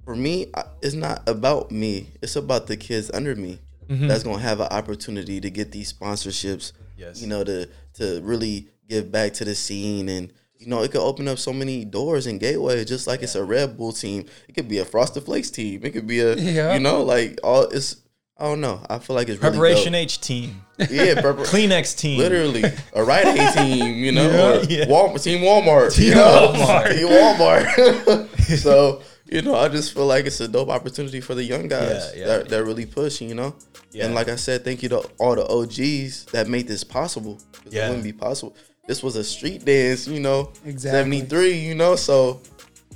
[0.06, 2.12] for me, it's not about me.
[2.22, 3.60] It's about the kids under me
[3.90, 4.08] mm-hmm.
[4.08, 6.72] that's gonna have an opportunity to get these sponsorships.
[6.96, 7.22] Yes.
[7.22, 10.32] You know, to to really give back to the scene and.
[10.60, 13.44] You know, it could open up so many doors and gateways, just like it's a
[13.44, 14.26] Red Bull team.
[14.48, 15.82] It could be a Frosted Flakes team.
[15.86, 16.74] It could be a, Yeah.
[16.74, 17.64] you know, like all.
[17.64, 17.98] It's
[18.40, 18.82] I don't know.
[18.88, 20.02] I feel like it's really Preparation dope.
[20.02, 20.86] H team, Yeah,
[21.24, 24.28] prepar- Kleenex team, literally a Rite Aid team, you know,
[24.60, 24.86] or Yeah.
[24.86, 26.90] Walmart, Team Walmart, you know, Walmart.
[26.96, 28.58] Team Walmart.
[28.60, 32.12] so you know, I just feel like it's a dope opportunity for the young guys
[32.14, 32.50] Yeah, yeah, that, yeah.
[32.50, 33.56] that really push, you know.
[33.92, 34.06] Yeah.
[34.06, 37.42] And like I said, thank you to all the OGs that made this possible.
[37.70, 37.86] Yeah.
[37.86, 38.56] It wouldn't be possible.
[38.88, 40.52] This was a street dance, you know.
[40.66, 41.20] Exactly.
[41.20, 41.96] 73, you know.
[41.96, 42.42] So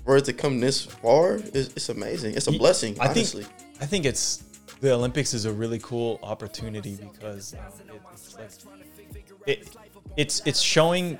[0.05, 2.35] for it to come this far, it's, it's amazing.
[2.35, 3.43] It's a blessing, I honestly.
[3.43, 4.43] think I think it's
[4.79, 8.49] the Olympics is a really cool opportunity because um, it, it's like
[9.45, 9.69] it,
[10.17, 11.19] it's it's showing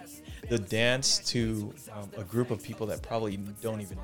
[0.49, 4.03] the dance to um, a group of people that probably don't even know.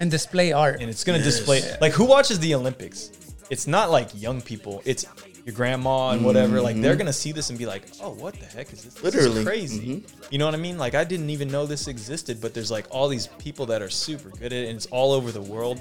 [0.00, 0.80] And display art.
[0.80, 1.26] and it's gonna Yes.
[1.38, 3.10] display like who watches the Olympics.
[3.50, 4.80] It's not like young people.
[4.84, 5.06] It's
[5.44, 6.60] your grandma and whatever.
[6.60, 8.94] Like they're gonna see this and be like, "Oh, what the heck is this?
[8.94, 9.34] This is Mm-hmm.
[9.34, 9.44] Literally.
[9.44, 10.32] crazy." Mhm.
[10.32, 10.78] You know what I mean?
[10.78, 13.90] Like I didn't even know this existed, but there's like all these people that are
[13.90, 15.80] super good at it, and it's all over the world.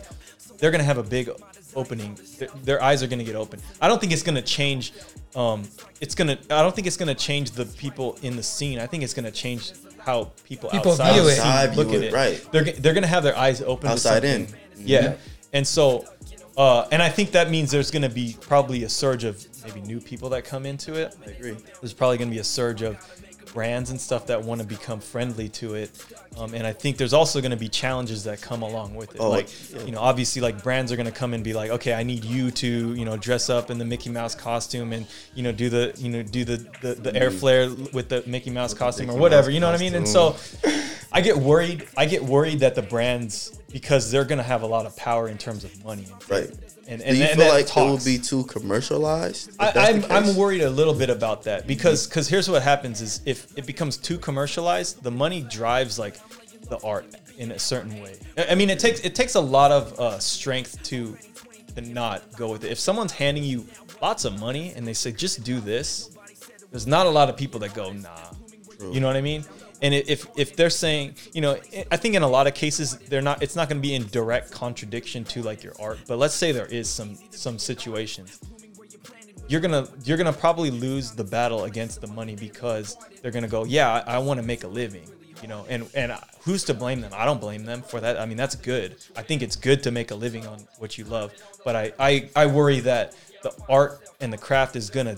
[0.58, 1.30] They're gonna have a big
[1.76, 2.18] opening.
[2.40, 3.60] Their, their eyes are gonna get open.
[3.82, 4.94] I don't think it's gonna change.
[5.36, 5.64] Um,
[6.02, 6.38] it's gonna.
[6.50, 8.80] I don't think it's gonna change the people in the scene.
[8.80, 11.36] I think it's gonna change how people, People outside view the it.
[11.36, 12.14] scene Outside look view at it, it.
[12.14, 12.48] right.
[12.52, 13.88] They're g- they're gonna have their eyes open.
[13.88, 14.46] to Outside something.
[14.80, 14.88] in.
[14.88, 15.16] Yeah.
[15.54, 16.06] And so
[16.58, 19.80] Uh, and I think that means there's going to be probably a surge of maybe
[19.82, 21.16] new people that come into it.
[21.26, 21.56] I agree.
[21.80, 22.98] There's probably going to be a surge of
[23.54, 25.92] brands and stuff that want to become friendly to it.
[26.38, 29.22] Um, and I think there's also going to be challenges that come along with it.
[29.22, 29.84] Oh, like, yeah.
[29.84, 32.24] you know, obviously, like brands are going to come and be like, okay, I need
[32.24, 35.70] you to, you know, dress up in the Mickey Mouse costume and, you know, do
[35.70, 39.18] the, you know, do the the, the air flare with the Mickey Mouse costume or
[39.18, 39.48] whatever.
[39.48, 39.96] Mouse You know what I mean?
[39.96, 40.82] And so, costume.
[41.18, 41.88] I get worried.
[41.98, 45.30] I get worried that the brands because they're going to have a lot of power
[45.30, 46.06] in terms of money.
[46.06, 46.50] And Right.
[46.88, 49.50] And, Do you and feel that like it will be too commercialized?
[49.60, 53.02] I, that's I'm, I'm worried a little bit about that because because here's what happens
[53.02, 56.18] is if it becomes too commercialized, the money drives like
[56.70, 57.08] the art
[57.40, 58.16] in a certain way.
[58.38, 61.18] I mean, it takes it takes a lot of uh, strength to
[61.76, 62.72] to not go with it.
[62.72, 63.66] If someone's handing you
[64.04, 66.12] lots of money and they say just do this,
[66.70, 68.32] there's not a lot of people that go nah.
[68.92, 69.44] You know what I mean?
[69.82, 71.58] And if if they're saying, you know,
[71.92, 73.44] I- think in a lot of cases they're not.
[73.44, 76.00] It's not going to be in direct contradiction to like your art.
[76.08, 78.40] But let's say there is some some situations
[79.48, 83.64] you're gonna you're gonna probably lose the battle against the money because they're gonna go,
[83.64, 85.08] yeah, I, I want to make a living,
[85.42, 87.12] you know, and and who's to blame them?
[87.14, 88.20] I don't blame them for that.
[88.20, 88.98] I mean, that's good.
[89.16, 92.30] I think it's good to make a living on what you love, but I I,
[92.36, 95.18] I worry that the art and the craft is gonna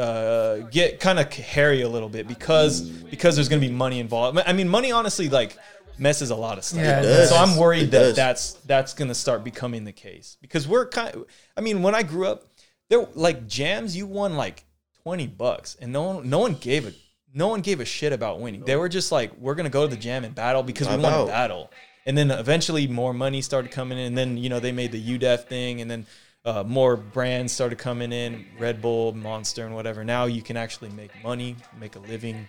[0.00, 4.38] uh, get kind of hairy a little bit because because there's gonna be money involved.
[4.38, 5.56] I mean, money honestly like
[5.98, 6.80] messes a lot of stuff.
[6.80, 7.28] Yeah, does.
[7.28, 11.14] So I'm worried that that's that's gonna start becoming the case because we're kind.
[11.14, 12.46] Of, I mean, when I grew up,
[12.88, 14.64] there like jams you won like
[15.02, 16.92] twenty bucks, and no one no one gave a
[17.34, 18.64] no one gave a shit about winning.
[18.64, 21.26] They were just like, we're gonna go to the jam and battle because we want
[21.26, 21.70] to battle.
[22.06, 25.18] And then eventually more money started coming in, and then you know they made the
[25.18, 26.06] UDEF thing, and then
[26.44, 30.04] uh, more brands started coming in, Red Bull, Monster, and whatever.
[30.04, 32.48] Now you can actually make money, make a living.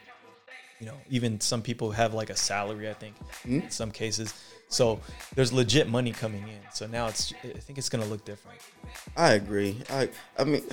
[0.80, 2.89] You know, even some people have like a salary.
[2.89, 4.34] I think in some cases.
[4.69, 4.99] So
[5.36, 6.60] there's legit money coming in.
[6.73, 8.60] So now it's I think it's gonna look different.
[9.17, 9.77] I agree.
[9.91, 10.63] I I mean,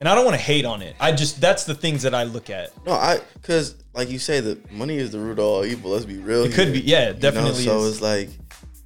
[0.00, 0.96] And I don't want to hate on it.
[1.00, 2.70] I just that's the things that I look at.
[2.86, 5.90] no, I because like you say, the money is the root of all evil.
[5.90, 6.44] Let's be real.
[6.44, 7.92] It could be, yeah, it You know, definitely So is.
[7.94, 8.30] it's like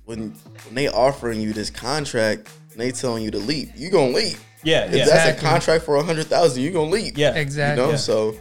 [0.06, 0.30] when
[0.64, 4.36] when they offering you this contract, and they telling you to leap, you gonna leap.
[4.62, 7.16] Yeah, If yeah, that's a contract for a hundred thousand, you gonna leap.
[7.16, 7.80] yeah, Exactly.
[7.82, 7.96] You know, Yeah.
[7.96, 8.36] so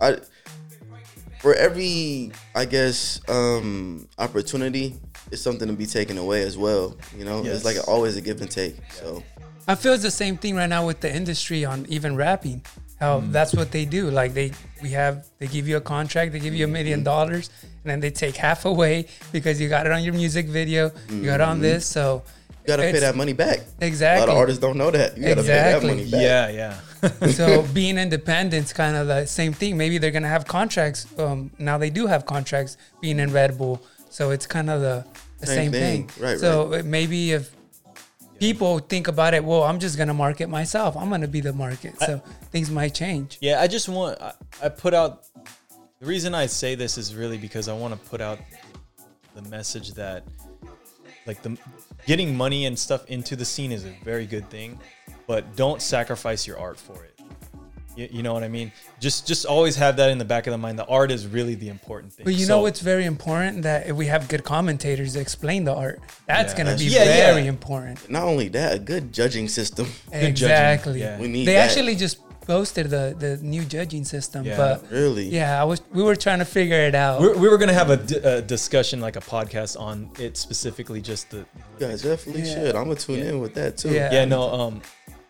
[0.00, 0.16] I
[1.40, 4.94] for every I guess um opportunity
[5.32, 6.96] is something to be taken away as well.
[7.18, 7.56] You know, Yes.
[7.56, 8.76] it's like always a give and take.
[8.92, 9.22] So
[9.66, 12.62] I feel it's the same thing right now with the industry on even rapping.
[13.00, 13.32] How Mm.
[13.32, 14.10] that's what they do.
[14.10, 17.50] Like they we have they give you a contract, they give you a million dollars,
[17.82, 21.24] and then they take half away because you got it on your music video, you
[21.24, 21.84] got it on this.
[21.86, 22.22] So
[22.66, 23.60] you gotta pay that money back.
[23.80, 24.24] Exactly.
[24.24, 25.16] A lot of artists don't know that.
[25.16, 25.88] You gotta Exactly.
[25.88, 26.50] pay that money back.
[26.52, 26.78] yeah,
[27.22, 27.28] yeah.
[27.30, 29.76] so being independent's kind of the same thing.
[29.76, 31.06] Maybe they're gonna have contracts.
[31.18, 35.04] Um, now they do have contracts being in Red Bull, so it's kind of the,
[35.40, 36.08] the Same same, thing.
[36.08, 36.24] thing.
[36.24, 37.54] Right, So it- maybe if
[38.40, 40.96] people think about it, well, I'm just gonna market myself.
[40.96, 41.98] I'm gonna be the market.
[42.00, 42.18] So
[42.50, 43.38] things might change.
[43.40, 45.24] Yeah, I just want I, I put out
[46.00, 48.38] the reason I say this is really because I want to put out
[49.34, 50.24] the message that
[51.26, 51.56] like the
[52.06, 54.78] getting money and stuff into the scene is a very good thing,
[55.26, 57.12] but don't sacrifice your art for it.
[57.96, 58.70] You, you know what I mean?
[59.00, 60.78] Just just always have that in the back of the mind.
[60.78, 62.24] The art is really the important thing.
[62.24, 65.64] But you So- know what's very important that if we have good commentators that explain
[65.64, 66.58] the art, that's Yeah.
[66.58, 67.32] gonna be Yeah, yeah.
[67.32, 68.08] very important.
[68.10, 69.86] Not only that, a good judging system.
[70.12, 71.00] judging, exactly.
[71.00, 71.18] yeah.
[71.18, 71.70] We need they that.
[71.70, 74.56] actually just posted the the new judging system, Yeah.
[74.56, 75.28] but Really?
[75.28, 77.20] yeah, I was we were trying to figure it out.
[77.20, 81.00] We're, we were gonna have a, d- a discussion, like a podcast on it specifically,
[81.00, 81.44] just the You
[81.78, 82.54] guys definitely Yeah.
[82.54, 82.76] should.
[82.76, 83.30] I'm gonna tune Yeah.
[83.30, 83.90] in with that too.
[83.92, 84.12] Yeah.
[84.12, 84.82] yeah no um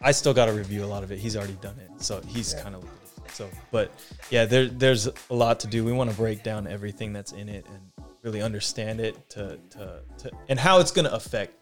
[0.02, 2.52] i still got to review a lot of it he's already done it so he's
[2.62, 2.84] kind of
[3.32, 3.90] so but
[4.30, 7.48] yeah there there's a lot to do we want to break down everything that's in
[7.48, 7.80] it and
[8.22, 11.54] really understand it to to, to and how it's going to affect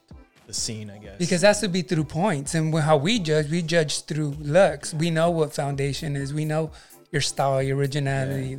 [0.47, 1.19] the scene i guess.
[1.19, 4.93] Because that's to be through points, and how we judge, we judge through looks.
[4.95, 6.35] We know what foundation is.
[6.35, 6.71] We know
[7.13, 8.59] your style, your originality.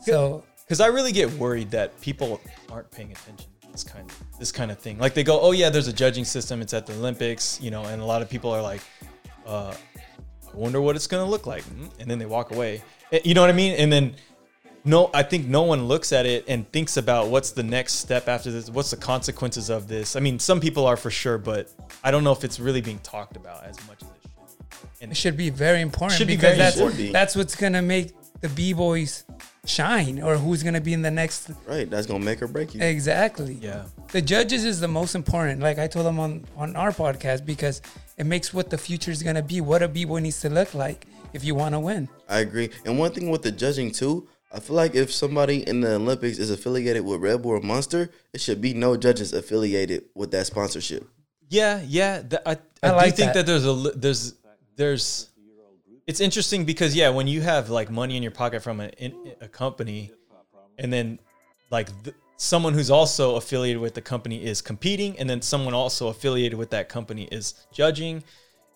[0.00, 2.40] So because i really get worried that people
[2.70, 4.98] aren't paying attention to this kind of this kind of thing.
[4.98, 6.62] Like they go oh yeah there's a judging system.
[6.62, 8.80] It's at the olympics you know and a lot of people are like
[9.46, 9.74] uh
[10.52, 11.64] i wonder what it's going to look like.
[11.64, 12.82] Mm, and then they walk away.
[13.12, 13.74] Eh, you know what i mean?
[13.74, 14.14] And then
[14.84, 18.28] no i think no one looks at it and thinks about what's the next step
[18.28, 21.70] after this what's the consequences of this i mean some people are for sure but
[22.02, 25.12] i don't know if it's really being talked about as much as it should and
[25.12, 27.12] it should be very important Should be because very that's important.
[27.12, 29.24] that's what's gonna make the b boys
[29.66, 31.50] shine, or who's gonna be in the next.
[31.66, 31.88] Right.
[31.88, 32.80] That's gonna make or break you.
[32.80, 33.58] Exactly.
[33.60, 35.60] yeah The judges is the most important.
[35.60, 37.82] Like I told them on on our podcast because
[38.16, 40.72] it makes what the future is gonna be, what a b boy needs to look
[40.72, 42.08] like if you want to win.
[42.30, 42.70] I agree.
[42.86, 46.38] And one thing with the judging too, I feel like if somebody in the Olympics
[46.38, 50.46] is affiliated with Red Bull or Monster, it should be no judges affiliated with that
[50.46, 51.08] sponsorship.
[51.48, 52.22] Yeah, yeah.
[52.22, 53.34] th- I, I, I do think that.
[53.34, 53.46] that.
[53.46, 54.34] there's a li- there's
[54.76, 55.30] there's
[56.06, 58.90] it's interesting because yeah, when you have like money in your pocket from a
[59.40, 60.10] a company,
[60.78, 61.20] and then
[61.70, 66.08] like th- someone who's also affiliated with the company is competing, and then someone also
[66.08, 68.24] affiliated with that company is judging.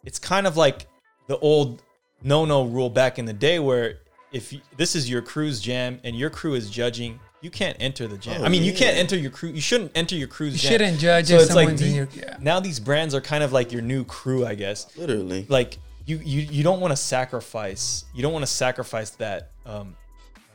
[0.05, 0.87] It's kind of like
[1.27, 1.83] the old
[2.23, 3.99] no no rule back in the day where
[4.35, 7.21] if you, this is your crew's jam and your crew is judging.
[7.41, 8.41] You can't enter the jam.
[8.43, 9.51] Oh, I mean, you can't enter your crew.
[9.51, 10.73] You shouldn't enter your crew's You jam.
[10.73, 12.37] shouldn't judge So if it's like in the- your yeah.
[12.41, 14.95] now these brands are kind of like your new crew, I guess.
[14.97, 15.47] Literally.
[15.49, 18.05] Like you, you, you don't want to sacrifice.
[18.15, 19.51] You don't want to sacrifice that.
[19.67, 19.97] Um,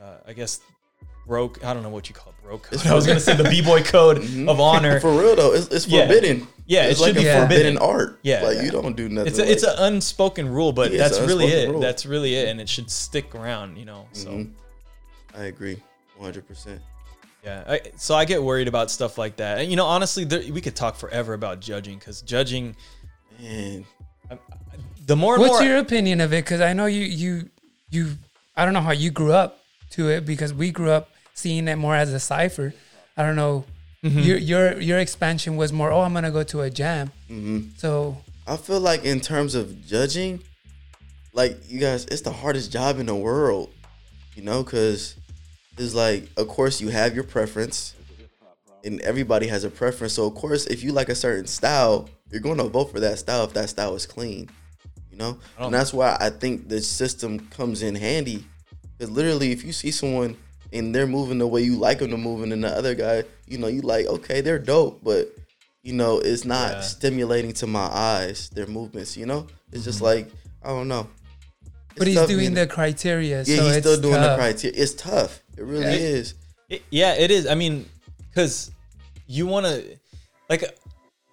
[0.01, 0.61] uh, I guess
[1.27, 1.63] broke.
[1.63, 2.63] I don't know what you call it, broke.
[2.63, 2.85] Code.
[2.87, 4.99] I was gonna say the b boy code of honor.
[5.01, 6.07] For real though, it's, it's Yeah.
[6.07, 6.47] forbidden.
[6.69, 7.77] Yeah, it it's like should a be forbidden forbidden.
[7.79, 8.19] art.
[8.21, 8.43] Yeah.
[8.43, 8.63] like Yeah.
[8.63, 9.27] you don't do nothing.
[9.29, 11.69] It's a, it's an unspoken rule, but Yeah, that's really it.
[11.69, 11.79] rule.
[11.81, 13.77] That's really it, and it should stick around.
[13.77, 14.07] You know.
[14.13, 14.51] So Mhm.
[15.35, 15.81] I agree,
[16.15, 16.79] one hundred percent.
[17.43, 17.63] yeah.
[17.67, 19.59] I, so I get worried about stuff like that.
[19.59, 22.75] And you know, honestly, there, we could talk forever about judging because judging.
[23.41, 23.85] Man,
[25.07, 26.43] The more and What's more, your opinion of it?
[26.45, 27.49] Because I know you you
[27.89, 28.17] you
[28.55, 29.57] I don't know how you grew up
[29.91, 32.73] to it because we grew up seeing it more as a cipher.
[33.17, 33.65] I don't know.
[34.03, 34.19] Mm-hmm.
[34.19, 35.91] Your your your expansion was more.
[35.91, 37.11] Oh, I'm gonna go to a jam.
[37.29, 37.71] Mm-hmm.
[37.77, 40.41] So I feel like in terms of judging,
[41.33, 43.71] like you guys, it's the hardest job in the world.
[44.35, 45.15] You know, because
[45.77, 47.93] it's like, of course, you have your preference,
[48.85, 50.13] and everybody has a preference.
[50.13, 53.19] So of course, if you like a certain style, you're going to vote for that
[53.19, 54.49] style if that style is clean.
[55.11, 58.45] You know, and that's why I think the system comes in handy.
[58.97, 60.37] Because literally, if you see someone
[60.71, 63.23] and they're moving the way you like them to move, and then the other guy,
[63.47, 65.29] you know, you like, okay, they're dope, but
[65.81, 66.81] you know, it's not Yeah.
[66.81, 68.49] stimulating to my eyes.
[68.49, 70.05] Their movements, you know, it's just mm-hmm.
[70.05, 70.31] like
[70.63, 71.09] I don't know.
[71.95, 73.39] but he's doing being- the criteria.
[73.39, 74.81] yeah, so he's it's still doing the criteria.
[74.81, 75.41] It's tough.
[75.57, 75.91] It really Yeah.
[76.17, 76.33] is.
[76.69, 77.47] It- yeah, it is.
[77.47, 77.89] I mean,
[78.29, 78.71] because
[79.27, 79.97] you want to,
[80.49, 80.63] like,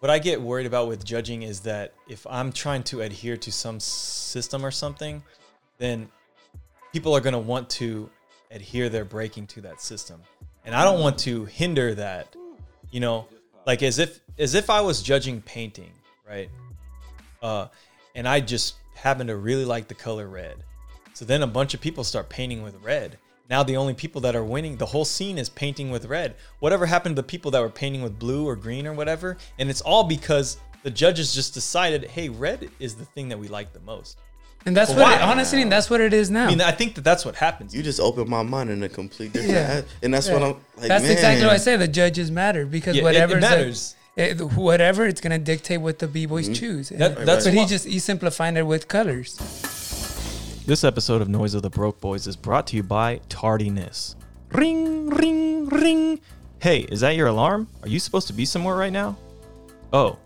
[0.00, 3.52] what I get worried about with judging is that if I'm trying to adhere to
[3.52, 5.22] some system or something,
[5.78, 6.08] then
[6.92, 8.10] people are going to want to
[8.50, 10.20] adhere their breaking to that system.
[10.64, 12.34] And I don't want to hinder that,
[12.90, 13.26] you know,
[13.66, 15.92] like as if as if I was judging painting,
[16.28, 16.50] right?
[17.42, 17.68] Uh,
[18.14, 20.56] and I just happen to really like the color red.
[21.14, 23.18] So then a bunch of people start painting with red.
[23.48, 26.34] Now the only people that are winning, the whole scene is painting with red.
[26.58, 29.36] Whatever happened to the people that were painting with blue or green or whatever?
[29.58, 33.48] And it's all because the judges just decided, hey, red is the thing that we
[33.48, 34.18] like the most.
[34.66, 36.46] And that's what it, honestly, and that's what it is now.
[36.46, 37.72] I mean, I think that that's what happens.
[37.72, 39.82] You just opened my mind in a complete different, Yeah.
[40.02, 40.88] and that's what I'm like.
[40.88, 41.76] that's man, exactly what I say.
[41.76, 43.94] The judges matter because Yeah, whatever it matters.
[44.16, 46.54] It, whatever it's gonna dictate what the b boys mm-hmm.
[46.54, 46.88] choose.
[46.88, 49.36] That- And- that's but he just he simplified it with colors.
[50.66, 54.16] This episode of Noise of the Broke Boys is brought to you by Tardiness.
[54.50, 56.20] Ring, ring, ring.
[56.60, 57.68] Hey, is that your alarm?
[57.82, 59.16] Are you supposed to be somewhere right now?
[59.92, 60.18] Oh,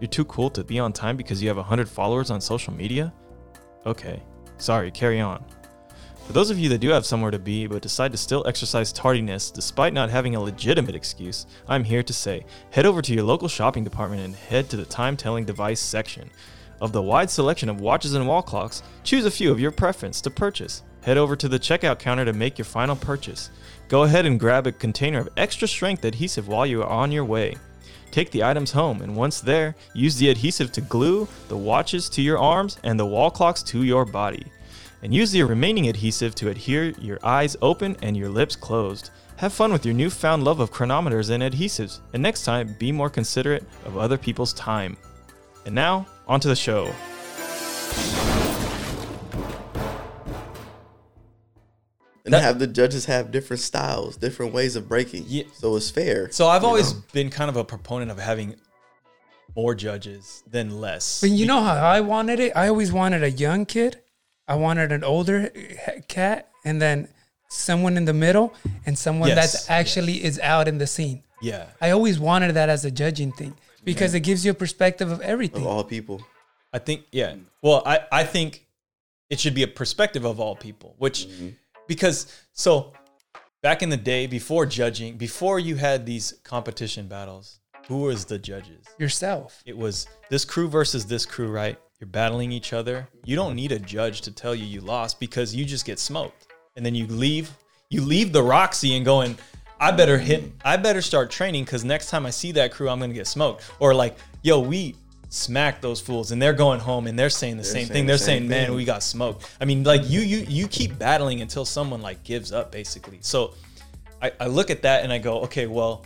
[0.00, 3.10] you're too cool to be on time because you have 100 followers on social media?
[3.86, 4.20] Okay,
[4.58, 5.44] sorry, carry on.
[6.26, 8.92] For those of you that do have somewhere to be but decide to still exercise
[8.92, 13.22] tardiness despite not having a legitimate excuse, I'm here to say head over to your
[13.22, 16.28] local shopping department and head to the time telling device section.
[16.80, 20.20] Of the wide selection of watches and wall clocks, choose a few of your preference
[20.22, 20.82] to purchase.
[21.02, 23.50] Head over to the checkout counter to make your final purchase.
[23.86, 27.24] Go ahead and grab a container of extra strength adhesive while you are on your
[27.24, 27.54] way.
[28.10, 32.22] Take the items home, and once there, use the adhesive to glue the watches to
[32.22, 34.46] your arms and the wall clocks to your body.
[35.02, 39.10] And use the remaining adhesive to adhere your eyes open and your lips closed.
[39.36, 43.10] Have fun with your newfound love of chronometers and adhesives, and next time, be more
[43.10, 44.96] considerate of other people's time.
[45.66, 46.92] And now, onto the show.
[52.26, 55.24] And That- have the judges have different styles, different ways of breaking.
[55.28, 55.44] Yeah.
[55.54, 56.28] So it's fair.
[56.32, 57.02] So I've always know?
[57.12, 58.56] been kind of a proponent of having
[59.54, 61.20] more judges than less.
[61.20, 62.52] But you know how I wanted it?
[62.56, 64.00] I always wanted a young kid.
[64.48, 65.50] I wanted an older
[66.08, 67.08] cat, and then
[67.48, 71.22] someone in the middle, and someone Yes, that's actually is out in the scene.
[71.40, 71.66] yeah.
[71.80, 75.20] I always wanted that as a judging thing because it gives you a perspective of
[75.20, 75.62] everything.
[75.62, 76.22] of all people.
[76.72, 77.36] I think yeah.
[77.62, 78.66] Well, I I think
[79.30, 81.48] it should be a perspective of all people, which mm-hmm.
[81.86, 82.92] Because so
[83.62, 88.38] back in the day before judging, before you had these competition battles, who was the
[88.38, 88.84] judges?
[88.98, 89.62] Yourself.
[89.64, 91.78] It was this crew versus this crew, right?
[92.00, 93.08] You're battling each other.
[93.24, 96.46] You don't need a judge to tell you you lost because you just get smoked.
[96.76, 97.50] And then you leave
[97.88, 99.38] you leave the Roxy and going,
[99.78, 102.98] I better hit I better start training cuz next time I see that crew I'm
[102.98, 103.64] going to get smoked.
[103.78, 104.96] Or like, yo, we
[105.28, 108.06] smacked those fools and they're going home and they're saying the same saying thing.
[108.06, 108.76] the They're same saying, "Man, thing.
[108.76, 112.52] we got smoked." I mean, like you you you keep battling until someone like gives
[112.52, 113.18] up basically.
[113.20, 113.54] So
[114.22, 116.04] I, I look at that and I go, okay, well,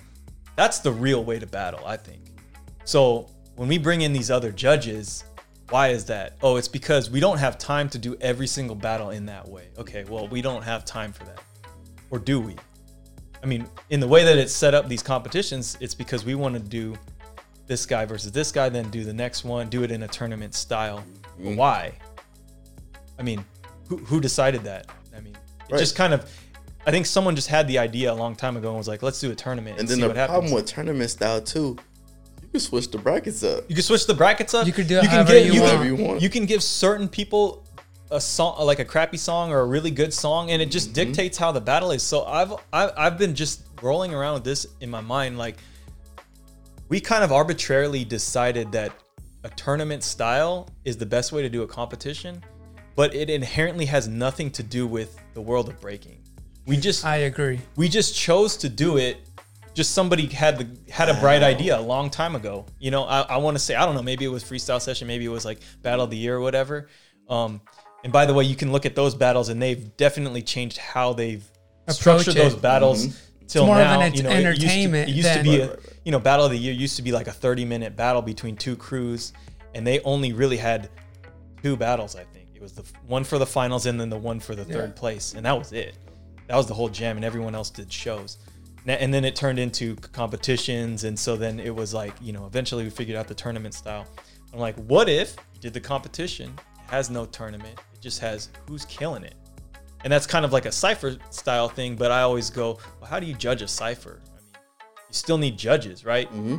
[0.57, 2.23] that's the real way to battle, I think.
[2.85, 5.25] So when we bring in these other judges,
[5.69, 6.37] why is that?
[6.43, 9.69] Oh, it's because we don't have time to do every single battle in that way.
[9.79, 11.41] Okay, well, we don't have time for that.
[12.11, 12.57] Or do we?
[13.43, 16.55] I mean, in the way that it's set up these competitions, it's because we want
[16.55, 16.97] to do
[17.71, 20.55] this guy versus this guy, then do the next one, do it in a tournament
[20.55, 21.05] style.
[21.39, 21.57] But mm.
[21.57, 21.93] why?
[23.17, 23.45] I mean,
[23.89, 24.89] who, who decided that?
[25.17, 25.79] I mean, it Right.
[25.79, 26.29] just kind of,
[26.85, 29.21] I think someone just had the idea a long time ago and was like, let's
[29.21, 30.53] do a tournament and, And then see the what problem happens.
[30.53, 31.79] with tournament style too,
[32.43, 33.63] you can switch the brackets up.
[33.69, 34.67] you can switch the brackets up.
[34.67, 36.23] You could do it can however give- you you can- Whatever you want.
[36.23, 37.65] you can give certain people
[38.11, 40.95] a song like a crappy song or a really good song and it just mm-hmm.
[41.13, 44.67] dictates how the battle is so I've, I've i've been just rolling around with this
[44.81, 45.59] in my mind like
[46.91, 48.93] we kind of arbitrarily decided that
[49.45, 52.43] a tournament style is the best way to do a competition
[52.97, 56.23] but it inherently has nothing to do with the world of breaking.
[56.67, 57.61] We just I agree.
[57.77, 59.19] we just chose to do it.
[59.73, 62.67] Just somebody had the had a bright idea a long time ago.
[62.79, 65.07] You know i, I want to say i don't know maybe it was freestyle session
[65.09, 66.89] maybe it was like battle of the year or whatever.
[67.29, 67.63] Um
[68.05, 71.15] and by the way you can look at those battles and they've definitely changed how
[71.15, 71.45] they've
[71.87, 72.39] Approach structured it.
[72.39, 75.69] those battles till more of now an you know entertainment it used to, it used
[75.71, 77.65] to be a, you know battle of the year used to be like a 30
[77.65, 79.33] minute battle between two crews
[79.75, 80.89] and they only really had
[81.63, 82.41] two battles i think.
[82.55, 84.75] It was the one for the finals and then the one for the Yeah.
[84.75, 85.95] third place and that was it.
[86.47, 88.37] That was the whole jam and everyone else did shows.
[88.87, 92.85] And then it turned into competitions and so then it was like you know eventually
[92.85, 94.07] we figured out the tournament style.
[94.53, 96.53] I'm like what if you did the competition?
[96.59, 97.79] It has no tournament.
[97.95, 99.35] It just has who's killing it
[100.05, 103.21] and that's kind of like a cipher style thing but i always go well how
[103.21, 104.53] do you judge a cipher i mean
[105.09, 106.57] you still need judges right hmm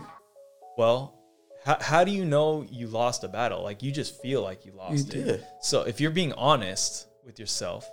[0.77, 1.15] well
[1.63, 4.71] how, how do you know you lost a battle like you just feel like you
[4.73, 5.45] lost You it Yeah.
[5.61, 7.87] so if you're being honest with yourself,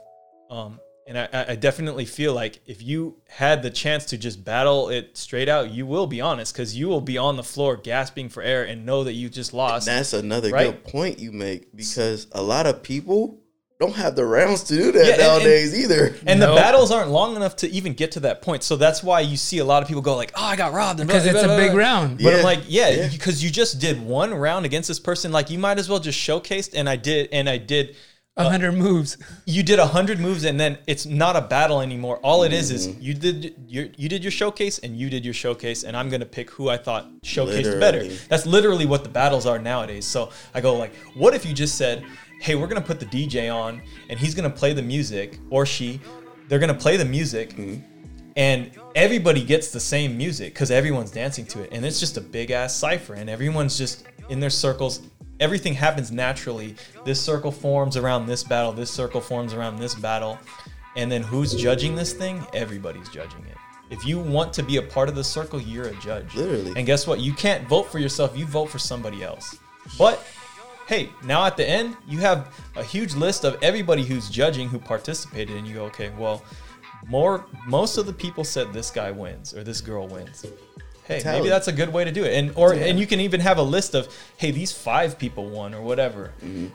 [0.48, 4.88] um, and I, I definitely feel like if you had the chance to just battle
[4.88, 8.30] it straight out, you will be honest because you will be on the floor gasping
[8.30, 9.84] for air and know that you just lost.
[9.86, 10.82] That's another Right.
[10.82, 13.38] good point you make because a lot of people
[13.80, 16.16] don't have the rounds to do that Yeah, and- nowadays either.
[16.26, 18.64] and the battles aren't long enough to even get to that point.
[18.64, 20.98] So that's why you see a lot of people go like, "Oh, I got robbed,"
[20.98, 22.18] and Because blah, it's blah, a big round.
[22.20, 23.08] But I'm like, yeah, yeah.
[23.08, 25.30] because you just did one round against this person.
[25.30, 27.94] Like, you might as well just showcased, and I did, and I did.
[28.36, 29.16] A hundred moves.
[29.46, 32.18] you did a hundred moves and then it's not a battle anymore.
[32.22, 33.02] All it is is Mm-hmm.
[33.02, 36.24] you did your you did your showcase and you did your showcase and I'm gonna
[36.24, 38.04] pick who I thought showcased better.
[38.28, 40.04] That's literally what the battles are nowadays.
[40.06, 42.04] So I go like, what if you just said,
[42.40, 46.00] hey, we're gonna put the DJ on and he's gonna play the music or she,
[46.48, 47.50] they're gonna play the music.
[47.50, 47.82] Mm-hmm.
[48.36, 52.20] And everybody gets the same music because everyone's dancing to it, and it's just a
[52.20, 55.02] big ass cipher, and everyone's just in their circles
[55.40, 56.74] everything happens naturally.
[57.04, 60.38] This circle forms around this battle, this circle forms around this battle.
[60.96, 62.44] And then who's judging this thing?
[62.54, 63.56] Everybody's judging it.
[63.90, 66.34] If you want to be a part of the circle, you're a judge.
[66.34, 66.72] Literally.
[66.76, 67.20] And guess what?
[67.20, 69.56] You can't vote for yourself, you vote for somebody else.
[69.96, 70.26] But
[70.88, 74.78] hey, now at the end, you have a huge list of everybody who's judging who
[74.78, 76.42] participated, and you go, okay, well,
[77.06, 80.44] more most of the people said this guy wins or this girl wins.
[81.04, 81.38] Hey, Tally.
[81.38, 82.32] maybe that's a good way to do it.
[82.34, 82.86] And or Yeah.
[82.86, 86.32] and you can even have a list of, hey, these five people won or whatever.
[86.44, 86.66] Mm-hmm.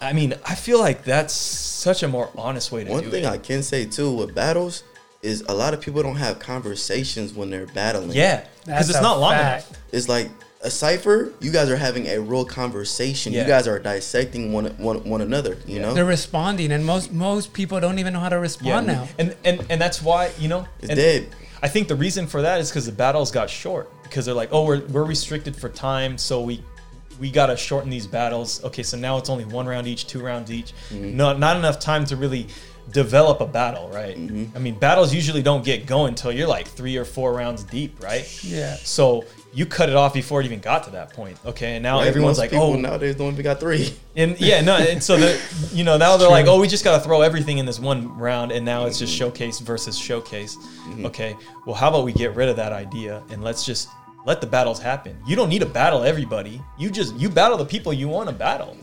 [0.00, 3.12] I mean, I feel like that's such a more honest way to One do it.
[3.12, 3.26] One thing.
[3.26, 4.82] I can say too with battles
[5.22, 8.12] is a lot of people don't have conversations when they're battling.
[8.12, 9.70] yeah, because it's a not long enough.
[9.92, 10.30] It's like
[10.62, 13.32] a cipher, you guys are having a real conversation.
[13.32, 13.42] Yeah.
[13.42, 15.94] You guys are dissecting one one, one another, you know?
[15.94, 19.08] They're responding, and most most people don't even know how to respond now.
[19.18, 21.28] And and and that's why you know It's and dead.
[21.62, 24.50] I think the reason for that is because the battles got short because they're like,
[24.52, 26.62] oh, we're we're restricted for time, so we
[27.20, 28.62] we gotta shorten these battles.
[28.64, 30.72] Okay, so now it's only one round each, two rounds each.
[30.90, 31.16] Mm-hmm.
[31.16, 32.48] Not not enough time to really
[32.92, 34.16] develop a battle, right?
[34.16, 34.56] Mm-hmm.
[34.56, 38.02] I mean, battles usually don't get going until you're like three or four rounds deep,
[38.02, 38.44] right?
[38.44, 38.76] Yeah.
[38.76, 39.24] So
[39.56, 41.38] you cut it off before it even got to that point.
[41.46, 42.08] Okay, and now Right?
[42.08, 42.56] everyone's like, oh.
[42.56, 43.94] people oh, nowadays don't even got three.
[44.14, 45.40] and yeah, no, and so the
[45.72, 48.18] you know now they're like, oh, we just got to throw everything in this one
[48.18, 49.24] round, and now it's just mm-hmm.
[49.24, 50.56] showcase versus showcase.
[50.56, 51.06] Mm-hmm.
[51.06, 53.88] Okay, well, how about we get rid of that idea and let's just
[54.26, 55.16] let the battles happen.
[55.26, 56.60] You don't need to battle everybody.
[56.76, 58.76] You just you battle the people you want to battle.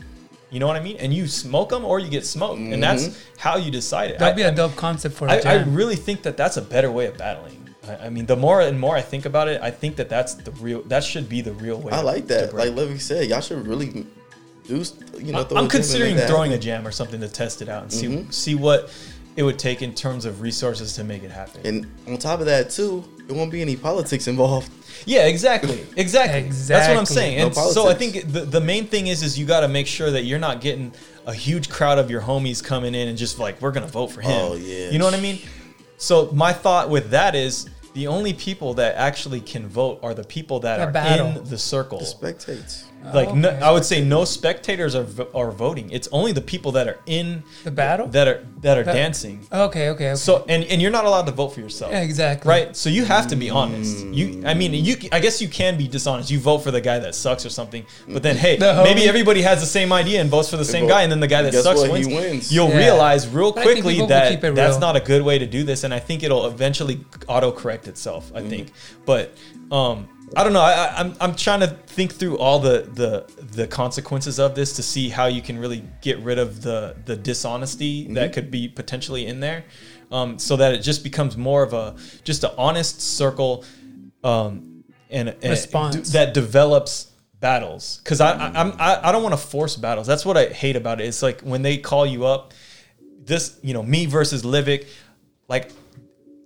[0.50, 0.96] You know what I mean?
[0.96, 3.38] And you smoke them or you get smoked, and that's mm-hmm.
[3.38, 4.18] how you decide it.
[4.18, 5.74] That'd I- be a dope concept for a I, I jam.
[5.74, 7.63] really think that that's a better way of battling.
[7.88, 10.34] I, I mean, the more and more I think about it, I think that that's
[10.34, 10.82] the real.
[10.82, 11.92] That should be the real way.
[11.92, 12.50] I like that.
[12.50, 12.68] break.
[12.68, 14.06] Like Levy said, y'all should really
[14.66, 14.84] do,
[15.18, 17.28] you know, throw a I'm gym considering make that throwing a jam or something to
[17.28, 18.32] test it out and see Mhm.
[18.32, 18.90] see what
[19.36, 21.60] it would take in terms of resources to make it happen.
[21.64, 24.70] And on top of that, too, there won't be any politics involved.
[25.06, 26.40] yeah, exactly, exactly.
[26.46, 26.50] exactly.
[26.50, 27.14] That's what I'm Exactly.
[27.16, 27.38] saying.
[27.38, 29.86] No And so I think the, the main thing is is you got to make
[29.88, 30.92] sure that you're not getting
[31.26, 34.20] a huge crowd of your homies coming in and just like we're gonna vote for
[34.20, 34.30] him.
[34.32, 34.90] Oh, yeah.
[34.90, 35.40] You know what I mean?
[35.96, 40.24] So my thought with that is the only people that actually can vote are the
[40.24, 41.26] people that That are battle.
[41.38, 41.98] in the circle.
[42.00, 42.84] The spectates.
[43.12, 43.60] Like no, Okay.
[43.60, 45.90] I would say, no spectators are are voting.
[45.90, 48.06] It's only the people that are in The battle?
[48.08, 49.46] that are that are That- dancing.
[49.52, 50.14] Okay, okay, okay.
[50.16, 51.92] So and and you're not allowed to vote for yourself.
[51.92, 52.48] Yeah, exactly.
[52.48, 52.74] Right.
[52.76, 54.06] So you have to be honest.
[54.06, 54.96] You, I mean, you.
[55.12, 56.30] I guess you can be dishonest.
[56.30, 57.84] You vote for the guy that sucks or something.
[58.08, 59.06] But then, hey, The maybe homie.
[59.08, 61.26] everybody has the same idea and votes for the same vote- guy, and then the
[61.26, 61.90] guy that guess sucks what?
[61.90, 62.06] wins.
[62.06, 62.52] He wins.
[62.52, 62.76] You'll Yeah.
[62.78, 65.84] realize real But quickly that keep it that's not a good way to do this,
[65.84, 68.32] and I think it'll eventually auto-correct itself.
[68.34, 68.72] I think,
[69.04, 69.32] but
[69.70, 70.60] um, I don't know.
[70.60, 74.74] I, I, I'm I'm trying to think through all the the the consequences of this
[74.76, 78.68] to see how you can really get rid of the the dishonesty that could be
[78.68, 79.64] potentially in there,
[80.10, 83.64] um, so that it just becomes more of a just an honest circle,
[84.22, 86.12] um, and, and Response.
[86.12, 87.10] that develops
[87.40, 88.00] battles.
[88.02, 90.06] Because I, I I'm I, I don't want to force battles.
[90.06, 91.04] That's what I hate about it.
[91.04, 92.54] It's like when they call you up,
[93.24, 94.86] this you know me versus Livick,
[95.48, 95.70] like.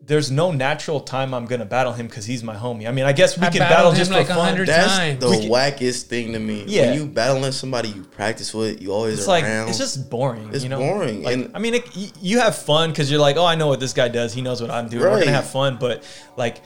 [0.09, 2.89] There's no natural time I'm gonna battle him because he's my homie.
[2.89, 4.65] I mean, I guess we I can battle just like for fun.
[4.65, 5.21] That's times.
[5.21, 6.65] the We can- wackest thing to me.
[6.67, 6.87] Yeah.
[6.87, 9.69] When you battling somebody you practice with, you always It's like around.
[9.69, 10.49] it's just boring.
[10.53, 10.79] It's you know?
[10.79, 11.85] boring, Like, and- I mean, it,
[12.23, 14.33] you have fun because you're like, oh, I know what this guy does.
[14.33, 15.03] He knows what I'm doing.
[15.03, 16.03] We're gonna have fun, but
[16.39, 16.63] like,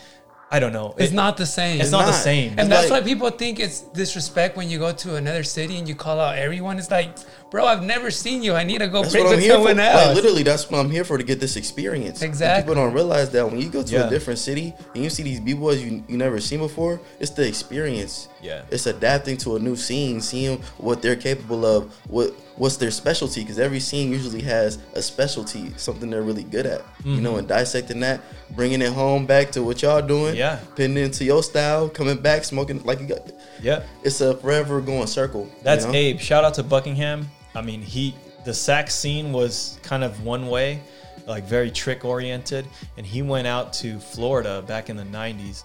[0.51, 0.95] I don't know.
[0.99, 1.81] It's It- not the same.
[1.81, 2.51] It's not the same.
[2.53, 5.79] And It's that's like- why people think it's disrespect when you go to another city
[5.79, 6.79] and you call out everyone.
[6.79, 7.17] It's like,
[7.53, 8.55] bro, I've never seen you.
[8.55, 9.69] I need to go That's what I'm with here for.
[9.69, 12.21] someone Like, literally, that's what I'm here for to get this experience.
[12.23, 12.63] And Exactly.
[12.63, 14.07] people don't realize that when you go to Yeah.
[14.09, 17.31] a different city and you see these b boys you you never seen before, it's
[17.31, 18.27] the experience.
[18.43, 18.63] Yeah.
[18.71, 23.41] It's adapting to a new scene, seeing what they're capable of, what what's their specialty.
[23.43, 26.81] Because every scene usually has a specialty, something they're really good at.
[27.05, 27.23] You Mm-hmm.
[27.23, 30.37] know, and dissecting that, bringing it home back to what y'all doing.
[30.37, 30.59] Yeah.
[30.77, 33.23] Putting into your style, coming back, smoking like you got.
[33.63, 33.83] yeah.
[34.03, 35.43] It's a forever going circle.
[35.45, 35.93] you That's know?
[35.95, 36.19] Abe.
[36.19, 37.29] Shout out to Buckingham.
[37.55, 40.81] I mean, he the Sac scene was kind of one way,
[41.27, 45.65] like very trick oriented, and he went out to Florida back in the '90s,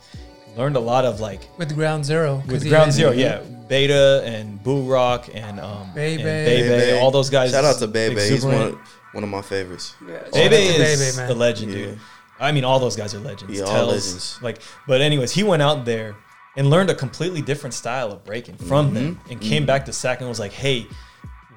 [0.55, 4.83] learned a lot of like with Ground Zero, with Ground Zero, yeah, Beta and Boo
[4.83, 6.21] Rock and um, Bebe.
[6.21, 6.99] and Bebe, Bebe.
[6.99, 7.51] all those guys.
[7.51, 8.19] Shout out to Bebe.
[8.21, 8.75] He's one of,
[9.13, 9.95] one of my favorites.
[10.07, 11.39] Yeah, shout Bebe is Bebe, the man.
[11.39, 11.77] legend, Yeah.
[11.77, 11.99] dude.
[12.39, 13.57] I mean, all those guys are legends.
[13.57, 14.37] Yeah, all legends.
[14.43, 16.15] Like, but anyways, he went out there
[16.55, 19.31] and learned a completely different style of breaking from them, Mm-hmm.
[19.31, 20.85] and came back to Sac and was like, "Hey,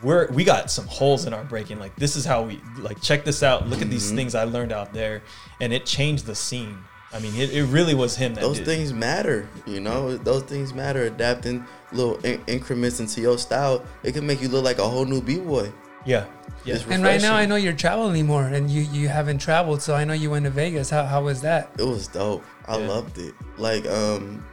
[0.02, 1.78] we're we got some holes in our breaking.
[1.78, 3.68] Like, this is how we like check this out.
[3.68, 3.90] Look at Mm-hmm.
[3.90, 5.22] these things I learned out there,
[5.60, 6.78] and it changed the scene.
[7.12, 8.66] I mean, it, it really was him that those did.
[8.66, 14.12] things matter you know those things matter adapting little in- increments into your style it
[14.14, 15.72] can make you look like a whole new b-boy
[16.06, 16.26] Yeah,
[16.64, 16.78] yeah.
[16.88, 20.04] And right now, I know you're traveling more, and you you haven't traveled, so I
[20.04, 20.88] know you went to Vegas.
[20.88, 21.70] How how was that?
[21.78, 22.86] it was dope i Yeah.
[22.88, 24.44] loved it like um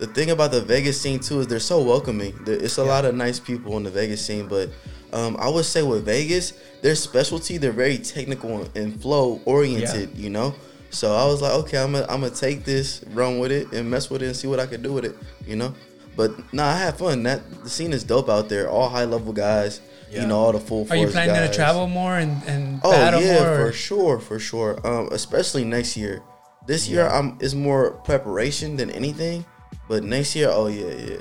[0.00, 3.14] the thing about the vegas scene too is they're so welcoming it's a lot of
[3.14, 4.68] nice people in the vegas scene but
[5.12, 10.30] um, I would say with Vegas, their specialty, they're very technical and flow oriented, you
[10.30, 10.54] know?
[10.90, 13.90] So I was like, okay, I'm gonna I'm gonna take this, run with it, and
[13.90, 15.74] mess with it, and see what I can do with it, you know.
[16.16, 17.24] But nah, I had fun.
[17.24, 18.68] That the scene is dope out there.
[18.68, 19.80] All high level guys,
[20.10, 20.22] Yeah.
[20.22, 20.86] you know, all the full.
[20.90, 23.66] Are you planning to travel more and and Oh battle yeah, more?
[23.66, 24.78] for sure, for sure.
[24.86, 26.22] Um, especially next year.
[26.66, 29.44] This year, I'm is more preparation than anything.
[29.90, 31.16] But next year, oh yeah, yeah.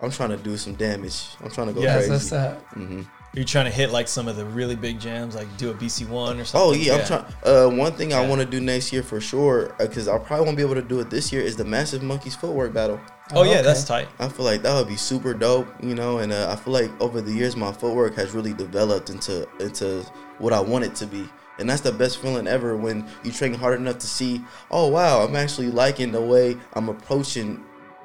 [0.00, 1.26] I'm trying to do some damage.
[1.42, 2.12] I'm trying to go Yeah, That's crazy.
[2.12, 2.76] what's up.
[2.76, 5.74] Are you trying to hit like some of the really big jams, like do a
[5.74, 6.70] BC one or something?
[6.70, 7.24] Oh yeah, I'm trying.
[7.44, 10.56] Uh, one thing I want to do next year for sure, because I probably won't
[10.56, 12.98] be able to do it this year, is the Massive Monkeys footwork battle.
[13.34, 13.62] Oh, yeah, okay.
[13.62, 14.08] that's tight.
[14.18, 16.18] I feel like that would be super dope, you know.
[16.18, 20.02] And uh, I feel like over the years, my footwork has really developed into into
[20.38, 21.28] what I want it to be.
[21.58, 25.22] And that's the best feeling ever when you train hard enough to see, oh wow,
[25.24, 27.62] I'm actually liking the way I'm approaching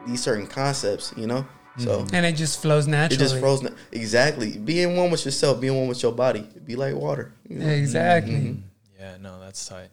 [0.09, 1.45] these certain concepts, you know.
[1.77, 3.15] So And it just flows naturally.
[3.23, 3.51] it naturally.
[3.61, 3.73] just froze.
[3.93, 7.31] Exactly, being one with yourself, being one with your body, be like water.
[7.47, 7.67] You know?
[7.67, 8.33] Exactly.
[8.33, 8.61] Mm-hmm.
[8.99, 9.89] Yeah, no, that's tight.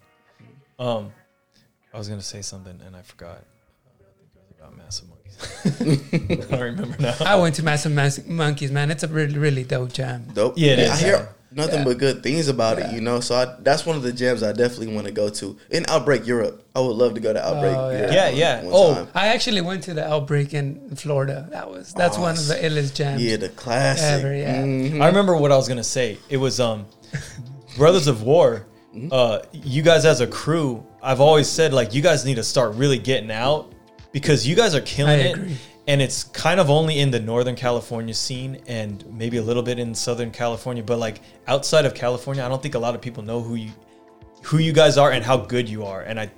[0.79, 1.12] Um,
[1.95, 3.39] I was gonna say something and I forgot.
[3.87, 6.53] I think it was about massive monkeys.
[6.53, 7.14] I remember now.
[7.21, 8.91] I went to Massive Mas- Monkeys, man.
[8.91, 10.27] It's a really really dope jam.
[10.35, 10.55] Dope.
[10.57, 11.01] Yeah, it I is.
[11.01, 11.85] hear nothing Yeah.
[11.85, 12.91] but good things about Yeah.
[12.91, 13.21] it, you know.
[13.21, 15.57] So I, that's one of the jams I definitely want to go to.
[15.71, 17.75] In Outbreak Europe, I would love to go to Outbreak.
[17.77, 17.99] Oh, yeah.
[17.99, 18.63] Europe Yeah, one- yeah.
[18.63, 19.09] one Oh, time.
[19.15, 21.49] I actually went to the outbreak in Florida.
[21.51, 23.23] That was that's Oh, one of the illest jams.
[23.23, 24.05] yeah, the classic.
[24.05, 24.63] Ever, yeah.
[24.63, 25.01] Mhm.
[25.03, 26.19] I remember what I was gonna say.
[26.29, 26.87] It was um,
[27.77, 28.67] Brothers of War.
[28.95, 29.09] Mm-hmm.
[29.13, 32.75] Uh, you guys as a crew, I've always said like you guys need to start
[32.75, 33.73] really getting out
[34.13, 35.39] because you guys are killing I it.
[35.87, 35.93] Agree.
[35.93, 39.78] And it's kind of only in the Northern California scene and maybe a little bit
[39.78, 43.22] in Southern California, but like outside of California, I don't think a lot of people
[43.22, 43.70] know who you
[44.43, 46.03] who you guys are and how good you are.
[46.03, 46.30] And I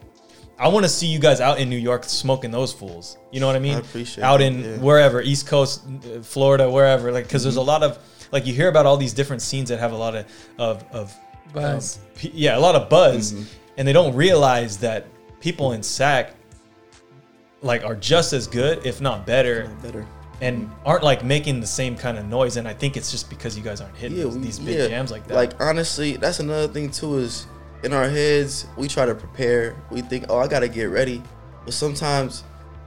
[0.59, 3.17] I want to see you guys out in New York smoking those fools.
[3.31, 3.77] You know what I mean?
[3.77, 4.77] I appreciate out in yeah.
[4.79, 7.13] wherever East Coast, uh, Florida, wherever.
[7.13, 7.61] Like because there's Mm-hmm.
[7.69, 7.99] a lot of
[8.33, 10.27] like you hear about all these different scenes that have a lot of
[10.59, 11.15] of of
[11.53, 11.97] Buzz.
[11.99, 13.43] um, p- yeah, a lot of buzz, Mm-hmm.
[13.79, 15.07] and they don't realize that
[15.41, 16.35] people in SAC
[17.63, 20.07] like are just as good, if not better, better.
[20.41, 22.57] and aren't like making the same kind of noise.
[22.57, 24.79] And I think it's just because you guys aren't hitting Yeah, these, we- these big
[24.79, 24.89] yeah.
[24.89, 25.35] jams like that.
[25.35, 27.19] Like honestly, that's another thing too.
[27.19, 27.47] Is
[27.83, 29.77] in our heads we try to prepare.
[29.91, 31.23] We think, oh, I gotta get ready,
[31.65, 32.45] but sometimes,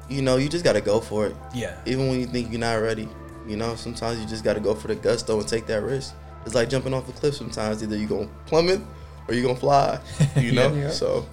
[0.10, 1.36] you know, you just gotta go for it.
[1.54, 3.08] yeah, Even when you think you're not ready,
[3.48, 6.14] you know, sometimes you just gotta go for the gusto and take that risk.
[6.46, 7.36] It's like jumping off a cliff.
[7.36, 8.80] Sometimes either you're gonna plummet
[9.28, 10.00] or you're gonna fly.
[10.38, 10.90] You know, Yeah.
[10.90, 11.26] so.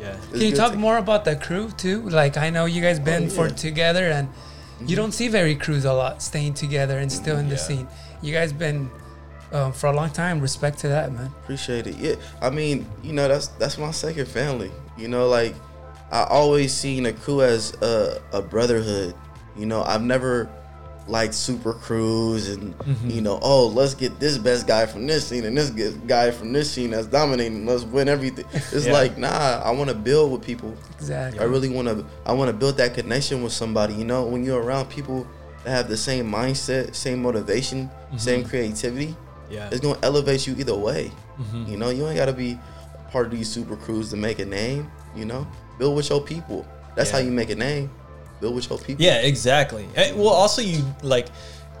[0.00, 0.16] Yeah.
[0.32, 2.02] Can you talk to- more about the crew too?
[2.08, 4.28] Like I know you guys been Oh, for together, and
[4.86, 7.60] you don't see very crews a lot staying together and still in the Yeah.
[7.60, 7.88] scene.
[8.22, 8.90] You guys been
[9.52, 10.40] um, for a long time.
[10.40, 11.26] Respect to that, man.
[11.44, 11.96] Appreciate it.
[11.96, 14.70] Yeah, I mean, you know, that's that's my second family.
[14.98, 15.54] You know, like
[16.10, 19.14] I always seen a crew as a, a brotherhood.
[19.56, 20.48] You know, I've never
[21.08, 25.44] liked super crews and you know, oh, let's get this best guy from this scene
[25.44, 25.70] and this
[26.06, 27.64] guy from this scene that's dominating.
[27.66, 28.44] Let's win everything.
[28.72, 28.92] It's Yeah.
[28.92, 30.74] like, nah, I want to build with people.
[30.98, 31.40] Exactly.
[31.40, 32.04] I really want to.
[32.24, 33.94] I want to build that connection with somebody.
[33.94, 35.26] You know, when you're around people
[35.64, 39.14] that have the same mindset, same motivation, same creativity,
[39.50, 39.68] Yeah.
[39.70, 41.12] it's gonna elevate you either way.
[41.40, 41.68] Mhm.
[41.68, 42.58] You know, you ain't gotta be
[43.12, 44.90] part of these super crews to make a name.
[45.14, 45.46] You know,
[45.78, 46.66] build with your people.
[46.96, 47.90] That's how you make a name.
[48.40, 49.04] Build with your people.
[49.04, 49.88] Yeah, exactly.
[49.96, 51.26] Eh, Well, also you like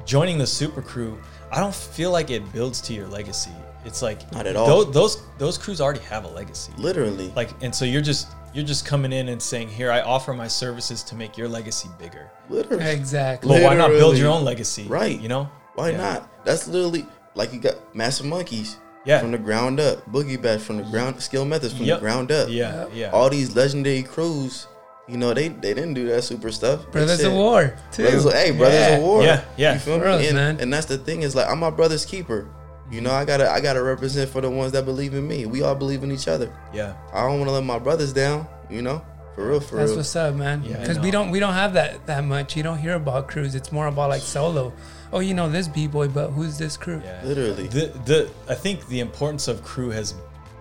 [0.04, 1.18] joining the super crew.
[1.52, 3.50] I don't feel like it builds to your legacy.
[3.84, 4.66] It's like Not at all.
[4.66, 6.72] Those those, those crews already have a legacy.
[6.76, 7.32] Literally.
[7.36, 10.48] Like, and so you're just you're just coming in and saying, "Here, I offer my
[10.48, 12.84] services to make your legacy bigger." literally.
[12.90, 13.48] Exactly.
[13.48, 14.84] But why not build your own legacy?
[14.88, 15.20] Right.
[15.20, 15.48] You know.
[15.74, 15.98] Why Yeah.
[15.98, 16.44] not?
[16.44, 18.76] That's literally like you got Massive Monkeys.
[19.04, 19.20] Yeah.
[19.20, 20.10] From the ground up.
[20.10, 21.20] Boogie Bash from the ground.
[21.22, 21.98] Skill Methodz from Yep.
[21.98, 22.48] the ground up.
[22.48, 22.86] Yeah.
[22.92, 23.10] Yeah.
[23.12, 24.66] All these legendary crews.
[25.08, 26.90] You know, they they didn't do that super stuff.
[26.90, 28.02] Brothers of War too.
[28.02, 28.96] Brothers, hey, brothers Yeah.
[28.96, 29.22] of war.
[29.22, 29.74] Yeah, yeah.
[29.74, 30.26] You feel Bros, me?
[30.28, 30.60] And, man.
[30.60, 32.48] and that's the thing is like I'm my brother's keeper.
[32.90, 35.46] You know, I gotta I gotta represent for the ones that believe in me.
[35.46, 36.52] We all believe in each other.
[36.72, 36.94] yeah.
[37.12, 38.46] I don't want to let my brothers down.
[38.68, 39.00] You know,
[39.36, 39.82] for real, for real.
[39.82, 39.96] That's real.
[39.98, 40.64] what's up, man.
[40.64, 42.56] Yeah, Because we don't we don't have that that much.
[42.56, 43.54] You don't hear about crews.
[43.54, 44.72] It's more about like solo.
[45.12, 47.00] Oh, you know this b boy, but who's this crew?
[47.04, 47.20] Yeah.
[47.22, 47.68] Literally.
[47.68, 50.14] The the I think the importance of crew has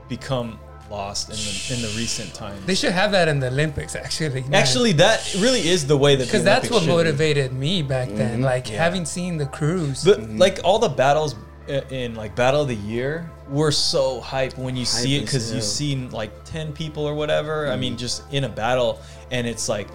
[0.07, 0.59] become
[0.95, 2.65] lost in the in the recent times.
[2.65, 4.41] They should have that in the Olympics, actually.
[4.49, 4.53] man.
[4.53, 6.93] Actually, that really is the way that the because that's what should be.
[6.93, 8.35] motivated me back then.
[8.35, 8.43] Mm-hmm.
[8.43, 8.83] Like Yeah.
[8.83, 10.03] having seen the crews.
[10.03, 10.37] But mm-hmm.
[10.37, 11.35] like all the battles
[11.67, 15.49] uh, in like Battle of the Year were so hype when you see it because
[15.49, 15.65] you hell.
[15.77, 17.67] see like ten people or whatever.
[17.67, 18.05] I mean, mm.
[18.05, 19.87] just in a battle, and it's like,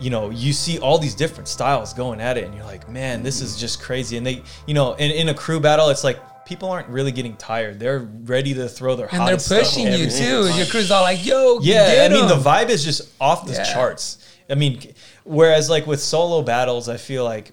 [0.00, 3.22] you know, you see all these different styles going at it, and you're like, man,
[3.22, 3.60] this is mm-hmm.
[3.60, 4.16] just crazy.
[4.16, 7.36] And they, you know, in, in a crew battle, it's like people aren't really getting
[7.36, 7.78] tired.
[7.78, 10.48] They're ready to throw their and they're hottest stuff pushing you too.
[10.48, 10.56] time.
[10.56, 13.52] Your crew's all like, "Yo, Yeah, get I mean the vibe is just off the
[13.52, 13.64] Yeah.
[13.64, 14.18] charts.
[14.48, 14.80] I mean,
[15.24, 17.52] whereas like with solo battles, I feel like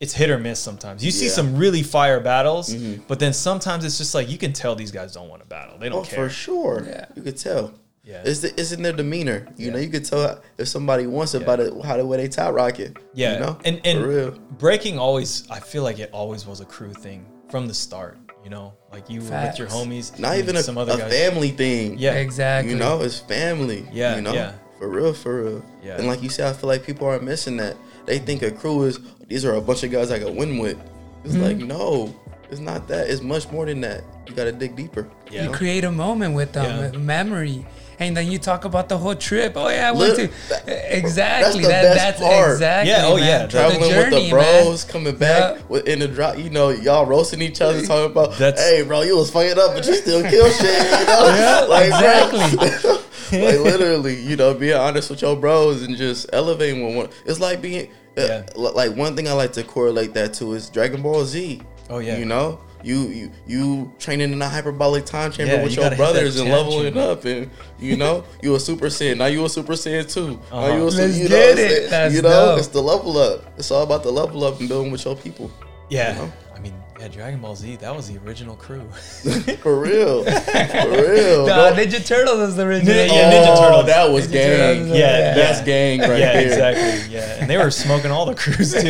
[0.00, 1.04] it's hit or miss sometimes.
[1.04, 3.02] You see some really fire battles, mm-hmm.
[3.08, 5.76] but then sometimes it's just like you can tell these guys don't want to battle.
[5.78, 6.24] They don't Oh, care.
[6.28, 6.84] for sure.
[6.86, 7.06] Yeah.
[7.14, 7.72] You could tell.
[8.04, 8.22] Yeah.
[8.24, 9.46] It's, the, it's in their demeanor.
[9.56, 9.72] You Yeah.
[9.72, 12.54] know, you could tell if somebody wants it by the, how the way they top
[12.54, 12.96] rock it.
[13.12, 13.58] Yeah, You know?
[13.66, 14.28] and for real.
[14.28, 18.18] and breaking always, I feel like it always was a crew thing from the start.
[18.44, 21.12] You know, like you were with your homies, Not even a, some other a guys.
[21.12, 21.98] family thing.
[21.98, 22.72] Yeah, exactly.
[22.72, 23.86] You know, it's family.
[23.92, 24.32] Yeah, You know?
[24.32, 24.52] yeah.
[24.78, 25.64] For real, for real.
[25.82, 25.96] Yeah.
[25.98, 27.76] And like you said, I feel like people are missing that.
[28.06, 30.78] They think a crew is these are a bunch of guys I can win with.
[31.24, 31.42] It's Mm-hmm.
[31.42, 32.14] like, no,
[32.50, 33.10] it's not that.
[33.10, 34.04] It's much more than that.
[34.26, 35.08] You gotta dig deeper.
[35.30, 35.44] Yeah.
[35.44, 36.96] You create a moment with them, Yeah.
[36.96, 37.66] a memory,
[38.00, 39.54] and then you talk about the whole trip.
[39.56, 40.30] Oh yeah, I went Lit-
[40.66, 41.82] to exactly the that.
[41.94, 42.52] best That's part.
[42.52, 42.90] exactly.
[42.90, 43.26] Yeah, oh, man.
[43.26, 44.64] yeah, The Traveling with journey, the man.
[44.64, 45.80] bros, coming back Yeah.
[45.86, 49.16] in the drop, you know, y'all roasting each other, talking about, That's- hey, bro, you
[49.16, 51.34] was fired up, but you still kill shit, you know?
[51.38, 53.38] Yeah, like, exactly.
[53.40, 57.08] like literally, you know, being honest with your bros and just elevating with one.
[57.26, 58.46] It's like being, uh, Yeah.
[58.56, 61.60] li- like one thing I like to correlate that to is Dragon Ball Z.
[61.90, 62.16] Oh, yeah.
[62.18, 62.60] you know.
[62.84, 66.02] You, you you training in a hyperbolic time chamber Yeah, with you your gotta hit
[66.06, 67.00] that brothers and leveling chamber.
[67.10, 67.50] up and
[67.80, 70.76] you know you a super saiyan now you a super saiyan too now Uh-huh.
[70.76, 71.68] you a, su- Let's you know, get what I'm it.
[71.70, 71.90] saying?
[71.90, 72.58] That's you know dope.
[72.60, 75.50] it's the level up it's all about the level up and building with your people
[75.90, 76.12] yeah.
[76.12, 76.32] You know?
[76.54, 78.86] I mean, yeah, Dragon Ball Z, that was the original crew.
[79.62, 82.94] for real for real Nah, Don't- Ninja Turtles is the original.
[82.94, 85.34] Yeah, Ninja Oh, that was Ninja gang Turtles, Yeah, yeah.
[85.34, 87.14] that's gang right yeah, there exactly.
[87.14, 88.88] Yeah, and they were smoking all the crews too.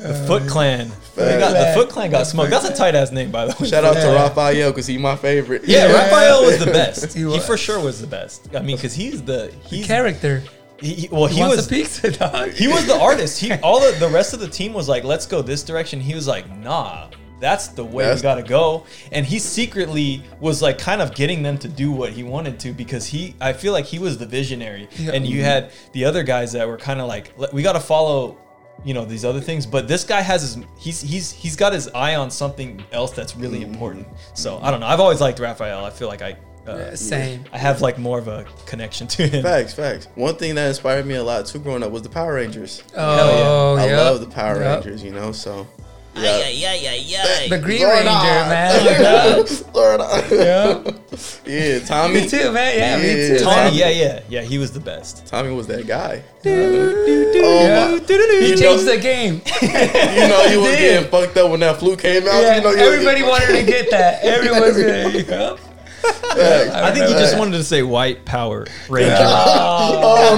[0.00, 0.90] Hey The Foot Clan.
[1.16, 2.50] They got, the Foot Clan got smoked.
[2.50, 3.68] That's a tight ass name, by the way.
[3.68, 4.14] shout out to Yeah.
[4.14, 5.92] Raphael because he my favorite Yeah, Yeah.
[5.92, 7.12] Raphael was the best.
[7.14, 7.46] He He, was.
[7.46, 8.48] for sure was the best.
[8.54, 10.42] I mean, because he's the he's character.
[10.80, 12.50] He, he- well, He, he wants was a pizza dog.
[12.52, 13.38] he was the artist.
[13.40, 16.00] He all the, the rest of the team was like, let's go this direction.
[16.00, 18.86] He was like, nah, that's the way That's- we gotta go.
[19.12, 22.72] And he secretly was like kind of getting them to do what he wanted to
[22.72, 24.88] because he I feel like he was the visionary.
[24.96, 25.12] Yeah.
[25.12, 28.38] And you had the other guys that were kind of like, "Let- we gotta follow.
[28.84, 31.88] You know these other things, but this guy has his he's he's he's got his
[31.88, 34.06] eye on something else that's really important.
[34.34, 34.86] So I don't know.
[34.86, 35.84] I've always liked Raphael.
[35.84, 37.44] I feel like I uh, Same.
[37.52, 39.42] I have like more of a connection to him.
[39.42, 40.08] Facts, facts.
[40.14, 42.82] One thing that inspired me a lot too growing up was the Power Rangers.
[42.96, 43.82] Oh, yeah.
[43.82, 43.96] I yeah.
[43.96, 44.84] love the Power Yep.
[44.84, 45.66] Rangers, you know, so.
[46.16, 47.48] Yeah, yeah, yeah, yeah.
[47.48, 48.46] The Green Lord, Ranger, ah.
[48.48, 49.46] man.
[49.74, 50.28] Lord, ah.
[50.30, 50.82] yeah.
[51.46, 52.22] yeah, Tommy.
[52.22, 52.76] Me too, man.
[52.76, 53.38] Yeah, me Yeah.
[53.38, 53.44] too.
[53.44, 53.74] Tommy, man.
[53.74, 54.42] yeah, yeah, yeah.
[54.42, 55.26] He was the best.
[55.26, 56.22] Tommy was that guy.
[56.42, 56.52] Yeah.
[57.42, 58.06] Oh my!
[58.06, 59.40] He You changed know- the game.
[59.62, 62.40] You know you was getting fucked up when that flu came out.
[62.42, 64.22] Yeah, you know you was everybody wanted to get that.
[64.22, 65.24] Everyone's gonna.
[65.56, 65.69] Facts.
[66.02, 69.16] I think he just wanted to say White Power Ranger.
[69.18, 70.36] Oh,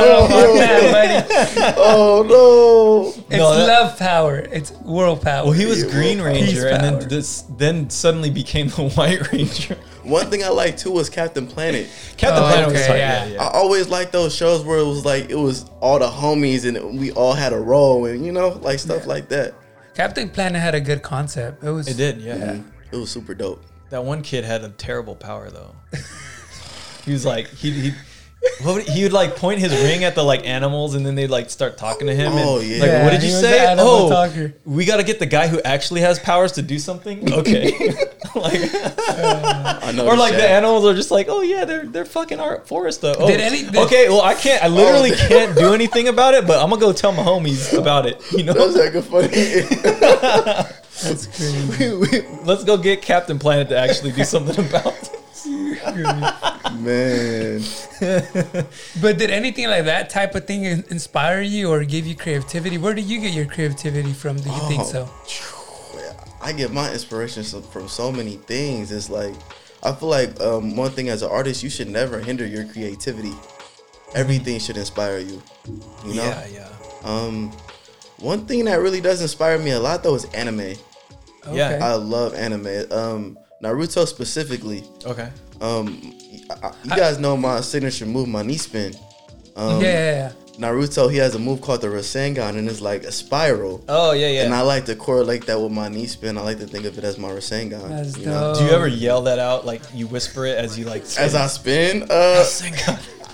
[0.00, 1.60] oh Yeah, oh, buddy.
[1.60, 1.74] no!
[1.76, 3.22] oh no!
[3.28, 4.38] It's No, that- love power.
[4.38, 5.44] It's world power.
[5.44, 7.00] Well, he was Yeah, Green Ranger, and power.
[7.00, 9.76] then this then suddenly became the White Ranger.
[10.04, 11.88] One thing I like too was Captain Planet.
[12.16, 12.96] Captain Oh, Planet was okay, tight.
[12.98, 13.24] yeah.
[13.26, 13.42] Yeah, yeah.
[13.44, 16.98] I always liked those shows where it was like it was all the homies and
[16.98, 19.54] we all had a role and you know like stuff like that.
[19.94, 21.62] Captain Planet had a good concept.
[21.64, 21.86] It was.
[21.88, 22.34] It did, yeah.
[22.36, 22.68] Mm-hmm.
[22.92, 23.62] It was super dope.
[23.90, 25.74] That one kid had a terrible power though.
[27.04, 27.92] he was like he he.
[28.62, 31.28] What would, he would like point his ring at the like animals, and then they'd
[31.28, 32.32] like start talking to him.
[32.34, 32.78] Oh, and, yeah.
[32.78, 33.74] Like, what did you say?
[33.78, 34.54] Oh, talker.
[34.64, 37.30] we got to get the guy who actually has powers to do something.
[37.34, 37.70] Okay,
[38.34, 40.06] like, I know.
[40.06, 43.02] or the like the animals are just like, oh yeah, they're they're fucking our forest
[43.02, 43.14] though.
[43.18, 45.28] Oh, Did any- did- okay, well I can't, I oh, literally Oh.
[45.28, 48.22] can't do anything about it, but I'm gonna go tell my homies about it.
[48.32, 49.28] You know, That's like a funny.
[51.02, 52.26] That's crazy.
[52.44, 55.16] let's go get Captain Planet to actually do something about it.
[56.80, 57.62] Man,
[59.00, 62.78] But did anything like that type of thing inspire you or give you creativity?
[62.78, 64.36] Where do you get your creativity from?
[64.36, 64.84] Do you think Oh.
[64.84, 65.10] so?
[66.42, 68.90] I get my inspiration from so many things.
[68.92, 69.34] It's like
[69.82, 73.32] I feel like um, one thing as an artist, you should never hinder your creativity.
[74.14, 75.42] Everything should inspire you.
[76.06, 76.24] You know.
[76.24, 76.68] Yeah, yeah,
[77.04, 77.50] Um,
[78.18, 80.74] one thing that really does inspire me a lot though is anime.
[81.50, 81.78] Yeah.
[81.82, 82.84] I love anime.
[82.90, 84.84] Um, Naruto specifically.
[85.06, 85.28] okay.
[85.60, 86.14] Um,
[86.50, 88.94] I- I- you guys know my signature move, my knee spin.
[89.56, 90.32] Um, yeah, yeah, yeah.
[90.58, 93.82] Naruto, he has a move called the Rasengan, and it's like a spiral.
[93.88, 94.44] Oh yeah, yeah.
[94.44, 96.36] And I like to correlate that with my knee spin.
[96.38, 97.88] I like to think of it as my Rasengan.
[97.88, 98.54] That's you know?
[98.56, 99.64] Do you ever yell that out?
[99.66, 101.02] Like you whisper it as you like.
[101.18, 102.44] As I spin, uh,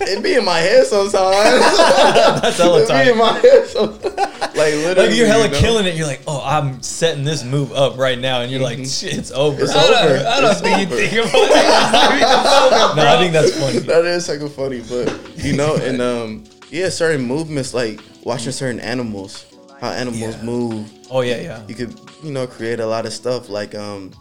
[0.01, 1.15] it be in my head sometimes.
[2.43, 4.36] That's hella it be in my head sometimes.
[4.57, 5.59] Like literally, Like you're hella you know?
[5.59, 5.95] killing it.
[5.97, 9.31] You're like, oh, I'm setting this move up right now, and you're like, shit, it's
[9.31, 9.63] over.
[9.63, 10.27] It's I don't, over.
[10.27, 11.01] I don't It's think over.
[11.01, 12.97] you think about it.
[12.97, 13.79] no, I think that's funny.
[13.81, 15.13] that is like of funny, but
[15.45, 19.45] you know, and um, yeah, certain movements like watching certain animals,
[19.81, 20.43] how animals Yeah.
[20.43, 20.91] move.
[21.11, 21.63] Oh yeah, yeah.
[21.69, 23.49] You could, you know, create a lot of stuff.
[23.49, 24.13] Like um,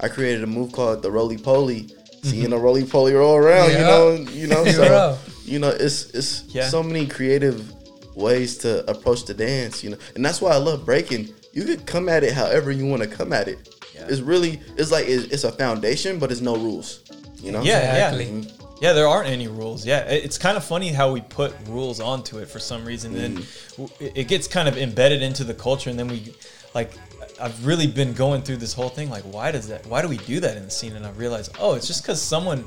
[0.00, 1.90] I created a move called the roly poly.
[2.24, 6.44] Seeing a roly poly roll around, you know, you know, so you know, it's it's
[6.48, 6.66] Yeah.
[6.68, 7.73] so many creative
[8.14, 11.34] ways to approach the dance, you know, and that's why I love breaking.
[11.52, 13.74] You could come at it however you want to come at it.
[13.94, 14.06] Yeah.
[14.08, 17.00] It's really, it's like it's, it's a foundation, but it's no rules,
[17.40, 17.62] you know.
[17.62, 18.26] Yeah, Exactly.
[18.26, 18.50] yeah.
[18.80, 19.86] Yeah, there aren't any rules.
[19.86, 23.38] Yeah, it's kind of funny how we put rules onto it for some reason, and
[23.38, 23.82] mm-hmm.
[23.84, 26.34] w- it it gets kind of embedded into the culture, and then we,
[26.74, 26.92] like,
[27.40, 29.08] I've really been going through this whole thing.
[29.08, 29.86] Like, why does that?
[29.86, 30.96] Why do we do that in the scene?
[30.96, 32.64] And I realized, oh, it's just because someone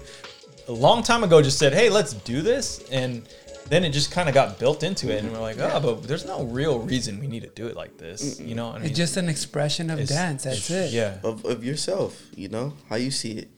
[0.68, 3.28] a long time ago just said, "Hey, let's do this," and
[3.70, 6.26] then it just kind of got built into it, and we're like, oh, but there's
[6.26, 8.70] no real reason we need to do it like this, you know?
[8.70, 10.44] I mean, It's just an expression of dance.
[10.44, 10.92] That's it.
[10.94, 13.50] Yeah, Of, of yourself, you know, how you see it,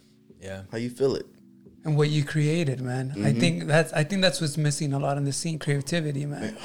[0.41, 0.63] yeah.
[0.71, 1.25] how you feel it.
[1.85, 3.11] And what you created, man.
[3.15, 3.39] I Mm-hmm.
[3.39, 5.57] think that's I think that's what's missing a lot in the scene.
[5.59, 6.57] Creativity, man.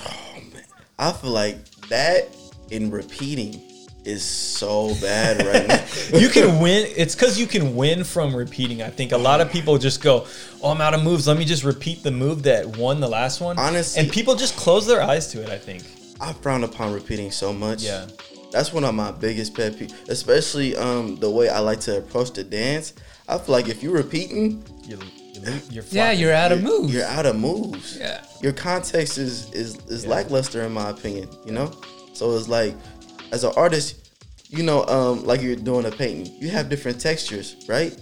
[0.99, 2.28] I feel like that
[2.70, 3.62] in repeating
[4.05, 5.67] is so bad right
[6.13, 6.19] now.
[6.19, 6.87] you can win.
[6.97, 8.83] It's because you can win from repeating.
[8.83, 10.27] I think a lot of people just go,
[10.63, 11.27] "Oh, I'm out of moves.
[11.27, 14.57] Let me just repeat the move that won the last one." Honestly- and people just
[14.57, 15.49] close their eyes to it.
[15.51, 15.83] I think.
[16.21, 17.83] I frown upon repeating so much.
[17.83, 18.07] Yeah.
[18.53, 22.33] That's one of my biggest pet peeves, especially um the way I like to approach
[22.33, 22.93] the dance.
[23.29, 24.99] I feel like if you're repeating, You're,
[25.33, 26.95] you're, you're Yeah, you're out of you're, moves.
[26.95, 27.97] You're out of moves.
[27.99, 28.23] Yeah.
[28.43, 30.11] Your context is is is Yeah.
[30.11, 31.29] lackluster in my opinion.
[31.45, 31.73] You know,
[32.13, 32.75] so it's like
[33.35, 33.89] as an artist,
[34.49, 37.93] you know, um, like you're doing a painting, you have different textures, right?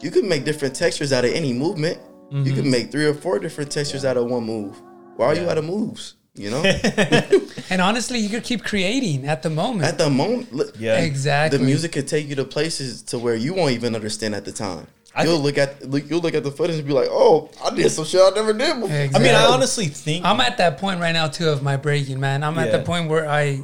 [0.00, 1.98] You can make different textures out of any movement.
[2.32, 4.80] You can make three or four different textures out of one move.
[5.16, 5.50] Why are you Mm-hmm.
[5.50, 6.14] Out of moves?
[6.34, 6.62] You know,
[7.70, 9.84] And honestly, you could keep creating at the moment.
[9.84, 11.00] at the moment, look, Yeah.
[11.00, 11.58] exactly.
[11.58, 14.52] the music could take you to places to where you won't even understand at the
[14.52, 14.86] time.
[15.14, 17.50] I you'll thi- look at look, you'll look at the footage and be like, "Oh,
[17.64, 20.24] I did some shit I never did before." I mean, I honestly think.
[20.24, 22.44] I'm at that point right now too of my breaking, man.
[22.44, 23.60] I'm at the point where I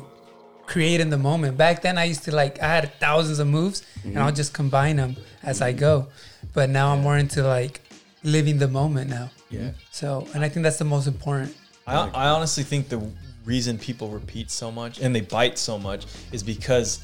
[0.66, 1.56] create in the moment.
[1.56, 4.96] Back then, I used to like I had thousands of moves, and I'll just combine
[4.96, 6.08] them as I go.
[6.52, 7.80] But now I'm more into like
[8.22, 9.30] living the moment now.
[9.50, 9.70] yeah.
[9.92, 11.56] So, and I think that's the most important.
[11.86, 13.00] I, I honestly think the
[13.44, 16.98] reason people repeat so much and they bite so much is because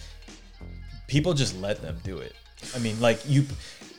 [1.06, 2.34] people just let them do it.
[2.74, 3.46] I mean, like you,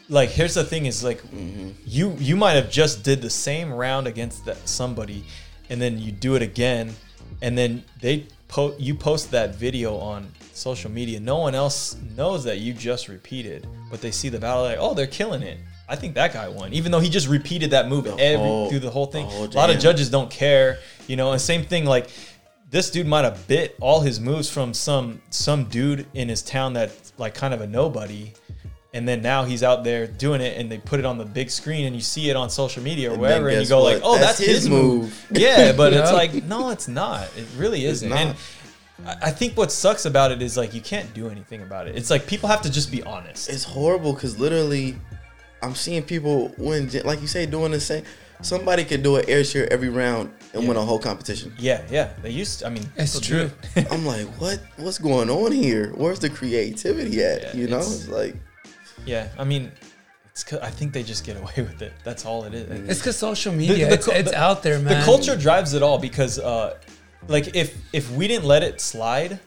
[0.09, 1.69] like here's the thing is like Mm-hmm.
[1.85, 5.23] you you might have just did the same round against that somebody
[5.69, 6.93] and then you do it again
[7.41, 12.43] and then they po- you post that video on social media no one else knows
[12.43, 15.57] that you just repeated but they see the battle like oh they're killing it.
[15.89, 18.79] I think that guy won even though he just repeated that move every whole- through
[18.79, 19.25] the whole thing.
[19.25, 20.77] the whole a lot of judges don't care
[21.07, 22.09] you know and same thing like
[22.69, 26.73] this dude might have bit all his moves from some some dude in his town
[26.73, 28.31] that like kind of a nobody
[28.93, 31.49] and then now he's out there doing it and they put it on the big
[31.49, 33.93] screen and you see it on social media or And wherever and you go what?
[33.95, 35.27] like oh that's, That's his his move, move.
[35.31, 36.15] yeah but it's Yeah.
[36.15, 38.29] like no it's not it really isn't and
[39.05, 41.97] I I think what sucks about it is like you can't do anything about it.
[41.97, 43.49] It's like people have to just be honest.
[43.49, 44.95] It's horrible because literally,
[45.63, 48.03] I'm seeing people win, like you say, doing the same.
[48.41, 51.53] Somebody could do an air chair every round and win a whole competition.
[51.57, 52.13] yeah, yeah.
[52.21, 52.59] They used.
[52.59, 53.51] To, I mean, It's people true.
[53.75, 53.91] it.
[53.91, 54.61] I'm like, what?
[54.77, 55.91] What's going on here?
[55.95, 57.41] Where's the creativity at?
[57.41, 58.35] Yeah, you know, it's- it's like
[59.05, 59.71] yeah, I mean,
[60.31, 60.43] it's.
[60.43, 61.93] 'cause I think they just get away with it.
[62.03, 62.89] That's all it is.
[62.89, 64.99] It's because social media, the it's, cu- it's the- out there, man.
[64.99, 66.77] The culture drives it all because, uh,
[67.27, 69.39] like, if if we didn't let it slide,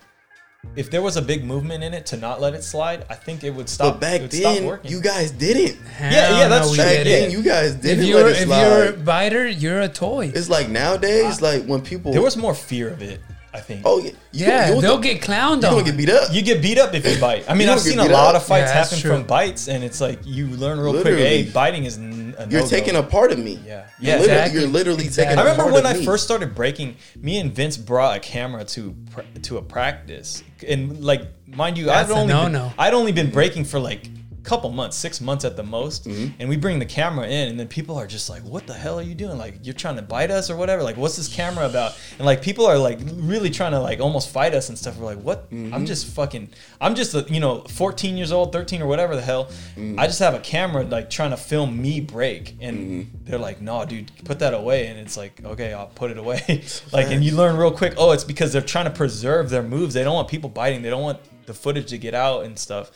[0.74, 3.44] if there was a big movement in it to not let it slide, I think
[3.44, 3.94] it would stop.
[3.94, 4.90] but back it would stop then, working.
[4.90, 5.80] you guys didn't.
[5.86, 6.84] Hell Yeah, yeah, that's no, true.
[6.84, 10.32] Back then, you guys didn't you're let it if you're a biter, you're a toy.
[10.34, 12.12] It's like nowadays, like when people.
[12.12, 13.20] there was more fear of it.
[13.56, 13.82] I think.
[13.84, 15.78] Oh yeah, you yeah, you they'll get clowned You're on.
[15.78, 16.32] gonna get beat up.
[16.32, 17.44] You get beat up if you bite.
[17.48, 18.42] I mean, I've seen a lot up.
[18.42, 19.10] of fights Yeah, happen true.
[19.12, 21.04] from bites, and it's like you learn real quick.
[21.04, 21.42] Literally.
[21.44, 22.68] Hey, biting is n- a You're no-go.
[22.70, 23.58] taking a part of me.
[23.66, 23.86] Yeah.
[23.98, 24.60] You're Yeah, literally, exactly.
[24.60, 25.24] You're literally Exactly.
[25.36, 25.38] taking.
[25.38, 26.04] I a remember part when of I me.
[26.04, 26.96] first started breaking.
[27.20, 31.86] Me and Vince brought a camera to pr- to a practice, and like mind you,
[31.86, 32.72] That's I'd only been, no-no.
[32.78, 36.34] I'd only been breaking for like a couple months, six months at the most, Mm-hmm.
[36.40, 38.98] and we bring the camera in, and then people are just like, "What the hell
[38.98, 39.36] are you doing?
[39.38, 40.82] Like you're trying to bite us or whatever?
[40.82, 44.30] Like what's this camera about?" And like people are like really trying to like almost
[44.30, 44.96] fight us and stuff.
[44.96, 45.50] We're like, "What?
[45.50, 45.74] Mm-hmm.
[45.74, 46.50] I'm just fucking.
[46.80, 49.46] I'm just a, you know 14 years old, 13 or whatever the hell.
[49.76, 49.98] Mm-hmm.
[50.00, 53.24] I just have a camera like trying to film me break, and Mm-hmm.
[53.24, 56.62] they're like, "No, dude, put that away." And it's like, "Okay, I'll put it away."
[56.92, 57.94] like, and you learn real quick.
[57.96, 59.94] Oh, it's because they're trying to preserve their moves.
[59.94, 60.82] They don't want people biting.
[60.82, 62.90] They don't want the footage to get out and stuff.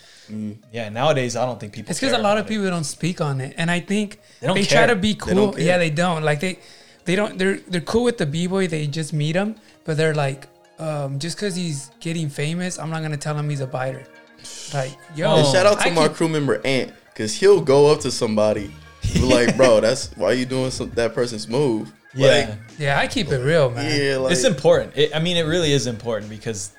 [0.72, 1.90] Yeah, nowadays I don't think people.
[1.90, 2.48] It's because a lot about of it.
[2.48, 4.86] people don't speak on it, and I think They don't they care.
[4.86, 5.34] try to be cool.
[5.52, 6.22] don't yeah, they don't.
[6.22, 6.58] Like they,
[7.04, 7.38] they don't.
[7.38, 8.66] They're they're cool with the b boy.
[8.68, 10.46] They just meet him, but they're like,
[10.78, 14.04] um, just because he's getting famous, I'm not gonna tell him he's a biter.
[14.72, 17.90] Like, yo, And shout out to I my keep- crew member Ant, cause he'll go
[17.92, 18.70] up to somebody,
[19.12, 22.48] be like, "Bro, that's why you doing some, that person's move." Yeah, Like,
[22.78, 24.00] Yeah, I keep it real, man.
[24.00, 24.96] yeah, like it's important.
[24.96, 26.72] It, I mean, it really is important because,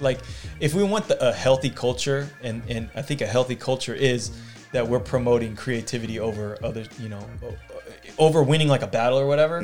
[0.00, 0.20] like,
[0.60, 4.30] if we want the, a healthy culture, and and I think a healthy culture is
[4.72, 7.24] that we're promoting creativity over other, you know,
[8.18, 9.58] over winning like a battle or whatever.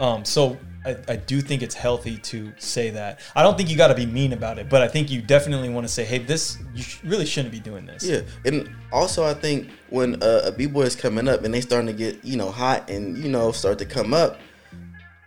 [0.00, 3.20] Um, so I, I do think it's healthy to say that.
[3.34, 5.68] I don't think you got to be mean about it, but I think you definitely
[5.68, 8.02] want to say, hey, this you sh- really shouldn't be doing this.
[8.04, 11.60] Yeah, and also I think when uh, a b boy is coming up and they
[11.60, 14.40] starting to get you know hot and you know start to come up,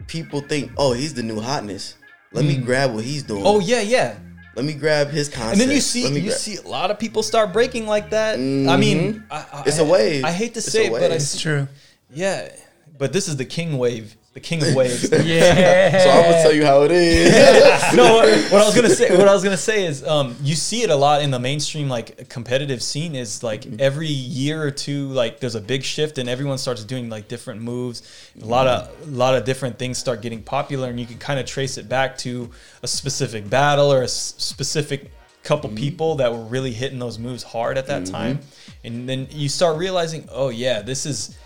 [0.07, 1.97] people think, "Oh, he's the new hotness.
[2.31, 3.43] Let me grab what he's doing.
[3.45, 4.17] Oh yeah, yeah.
[4.55, 6.99] Let me grab his concept." And then you see you gra- see a lot of
[6.99, 8.35] people start breaking like that.
[8.35, 9.33] I mean, mm-hmm.
[9.33, 10.23] I, I, It's a wave.
[10.23, 11.15] I hate to It's say it, but I.
[11.15, 11.67] It's true.
[12.11, 12.49] Yeah,
[12.97, 15.11] but this is the king wave, the king of waves.
[15.23, 15.99] Yeah.
[15.99, 17.31] So I'm gonna tell you how it is.
[17.95, 20.55] no, what, what I was gonna say, what I was gonna say is, um, you
[20.55, 23.15] see it a lot in the mainstream like competitive scene.
[23.15, 23.75] Is like mm-hmm.
[23.79, 27.61] every year or two, like there's a big shift, and everyone starts doing like different
[27.61, 28.31] moves.
[28.41, 31.39] A lot of a lot of different things start getting popular, and you can kind
[31.39, 32.49] of trace it back to
[32.81, 35.11] a specific battle or a s- specific
[35.43, 35.77] couple mm-hmm.
[35.77, 38.13] people that were really hitting those moves hard at that mm-hmm.
[38.13, 38.39] time,
[38.83, 41.37] and then you start realizing, oh yeah, this is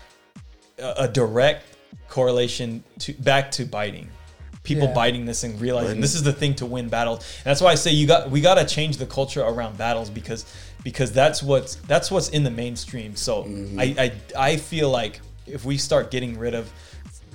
[0.78, 1.64] a, a direct
[2.08, 4.08] correlation to back to biting.
[4.64, 4.94] People Yeah.
[4.94, 6.00] biting this and realizing Biting.
[6.02, 7.20] this is the thing to win battles.
[7.38, 10.10] And that's why I say you got we got to change the culture around battles
[10.10, 10.44] because
[10.84, 13.16] because that's what's that's what's in the mainstream.
[13.16, 13.80] So Mm-hmm.
[13.80, 14.12] I, I
[14.52, 16.70] I feel like if we start getting rid of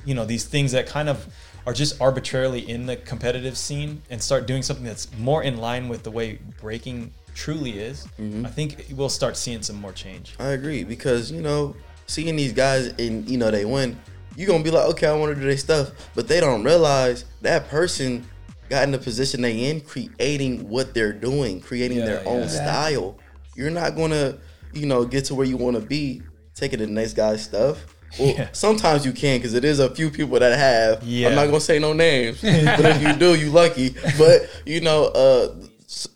[0.06, 1.26] you know these things that kind of
[1.66, 5.88] are just arbitrarily in the competitive scene and start doing something that's more in line
[5.88, 8.46] with the way breaking truly is, Mm-hmm.
[8.46, 10.36] I think we'll start seeing some more change.
[10.40, 11.76] I agree because you know
[12.06, 13.98] seeing these guys and you know they win,
[14.36, 17.26] you gonna be like, okay, I want to do their stuff, but they don't realize
[17.42, 18.26] that person
[18.70, 22.48] got in the position they in, creating what they're doing, creating Yeah, their own yeah.
[22.48, 23.18] style.
[23.56, 24.38] You're not gonna,
[24.74, 26.22] you know, get to where you want to be
[26.56, 27.86] taking the next guy's stuff.
[28.20, 28.48] Well, Yeah.
[28.52, 31.04] sometimes you can because it is a few people that have.
[31.04, 31.30] Yeah.
[31.30, 33.96] I'm not gonna say no names, but if you do, you lucky.
[34.18, 35.56] But you know, uh,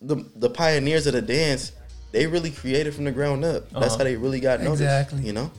[0.02, 1.72] the the pioneers of the dance,
[2.12, 3.70] they really created from the ground up.
[3.72, 3.98] That's Uh-huh.
[4.00, 4.82] how they really got noticed.
[4.84, 5.22] Exactly.
[5.24, 5.52] You know.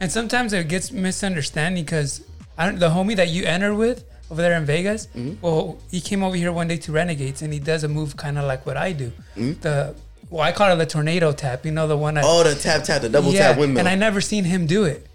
[0.00, 2.22] And sometimes it gets misunderstanding because
[2.58, 5.40] I don't, the homie that you entered with over there in Vegas, Mm-hmm.
[5.40, 8.38] well, he came over here one day to Renegades and he does a move kind
[8.38, 9.12] of like what I do.
[9.36, 9.60] Mm-hmm.
[9.60, 9.94] The
[10.28, 11.64] well, I call it the tornado tap.
[11.64, 12.18] You know the one.
[12.18, 13.78] I, Oh, the tap tap, the double tap windmill.
[13.80, 15.06] and I never seen him do it.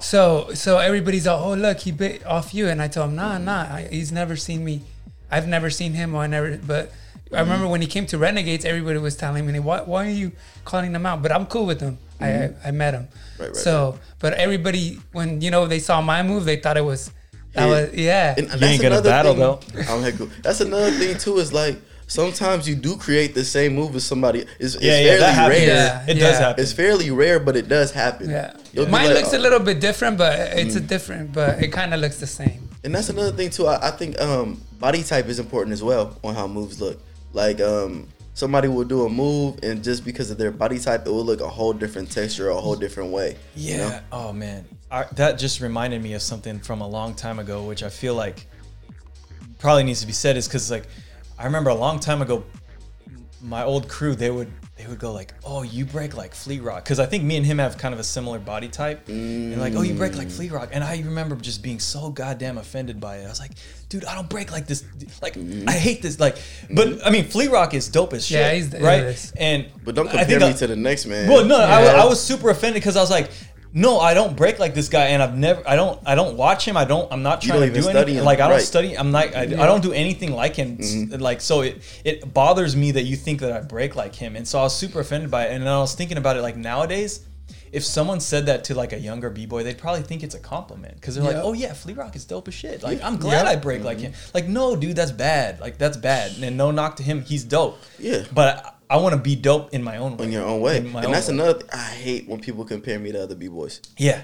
[0.00, 3.38] So so everybody's like, oh look, he bit off you, and I told him, nah,
[3.38, 4.82] nah, I, he's never seen me.
[5.30, 6.58] I've never seen him, or I never.
[6.58, 6.92] But
[7.32, 10.32] I remember when he came to Renegades, everybody was telling me, why, why are you
[10.64, 11.22] calling them out?
[11.22, 11.98] But I'm cool with him.
[12.20, 13.02] I, I I met him.
[13.08, 13.42] Mm-hmm.
[13.42, 16.84] Right, right, so, but everybody when you know they saw my move, they thought it
[16.84, 17.10] was.
[17.52, 17.70] That Yeah.
[17.70, 18.34] was yeah.
[18.38, 19.60] And You ain't gonna battle, though.
[19.88, 20.30] I'm heck cool.
[20.42, 21.38] That's another thing too.
[21.38, 24.40] Is like sometimes you do create the same move as somebody.
[24.60, 25.58] It's, it's Yeah, yeah, fairly that happens.
[25.58, 26.04] rare.
[26.06, 26.12] Yeah.
[26.12, 26.62] It does happen.
[26.62, 28.30] It's fairly rare, but it does happen.
[28.30, 28.52] Yeah.
[28.72, 29.38] You'll Mine like, looks oh.
[29.38, 32.68] a little bit different, but it's a different, but it kind of looks the same.
[32.84, 33.66] And that's another thing too.
[33.66, 37.00] I, I think um, body type is important as well on how moves look.
[37.36, 41.10] Like um, somebody will do a move, and just because of their body type, it
[41.10, 43.36] will look a whole different texture, a whole different way.
[43.54, 43.72] Yeah.
[43.72, 44.00] You know?
[44.10, 47.82] Oh man, I, that just reminded me of something from a long time ago, which
[47.82, 48.46] I feel like
[49.58, 50.38] probably needs to be said.
[50.38, 50.86] Is because like
[51.38, 52.42] I remember a long time ago,
[53.42, 56.84] my old crew they would they would go like, "Oh, you break like Flea Rock,"
[56.84, 59.74] because I think me and him have kind of a similar body type, and like,
[59.74, 63.16] "Oh, you break like Flea Rock," and I remember just being so goddamn offended by
[63.18, 63.24] it.
[63.24, 63.52] I was like,
[63.88, 64.84] "Dude, I don't break like this.
[65.22, 66.20] Like, I hate this.
[66.20, 66.36] Like,
[66.70, 69.32] but I mean, Flea Rock is dope as shit, Yeah, he's- it right?" is.
[69.36, 71.28] And But don't I compare think me I- to the next man.
[71.28, 71.84] well, no, I.
[72.02, 73.30] I was super offended because I was like,
[73.76, 76.66] no, I don't break like this guy, and I've never, I don't, I don't watch
[76.66, 76.76] him.
[76.78, 78.24] I don't, I'm not trying to do anything.
[78.24, 78.62] Like I don't right.
[78.62, 78.96] study.
[78.96, 80.78] I'm not, I, I don't do anything like him.
[80.78, 81.20] Mm-hmm.
[81.20, 84.48] Like so, it it bothers me that you think that I break like him, and
[84.48, 85.52] so I was super offended by it.
[85.52, 87.20] And then I was thinking about it, like nowadays.
[87.72, 90.38] If someone said that to like a younger b boy, they'd probably think it's a
[90.40, 93.44] compliment because they're like, "Oh yeah, Flea Rock is dope as shit." Like, I'm glad
[93.46, 94.06] I break like Mm-hmm.
[94.06, 94.32] him.
[94.32, 95.60] Like, no, dude, that's bad.
[95.60, 96.32] Like, that's bad.
[96.40, 97.78] And no knock to him, he's dope.
[97.98, 98.24] Yeah.
[98.32, 100.26] but I, I want to be dope in my own way.
[100.26, 101.34] in your own way, and own that's way.
[101.34, 101.58] another.
[101.60, 103.80] Th- I hate when people compare me to other b boys.
[103.98, 104.22] Yeah.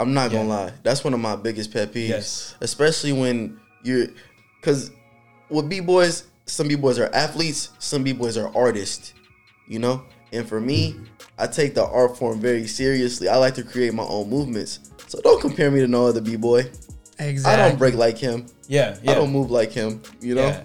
[0.00, 0.54] I'm not gonna Yeah.
[0.54, 0.72] lie.
[0.82, 2.08] That's one of my biggest pet peeves.
[2.08, 2.54] Yes.
[2.60, 4.08] Especially when you're,
[4.60, 4.90] because
[5.50, 9.12] with b boys, some b boys are athletes, some b boys are artists.
[9.68, 10.02] You know,
[10.32, 10.96] and for me,
[11.38, 13.28] I take the art form very seriously.
[13.28, 14.80] I like to create my own movements.
[15.06, 16.70] So don't compare me to no other b boy.
[17.18, 17.44] Exactly.
[17.62, 18.46] I don't break like him.
[18.66, 19.12] Yeah, yeah.
[19.12, 20.02] I don't move like him.
[20.20, 20.46] You know.
[20.48, 20.62] Yeah.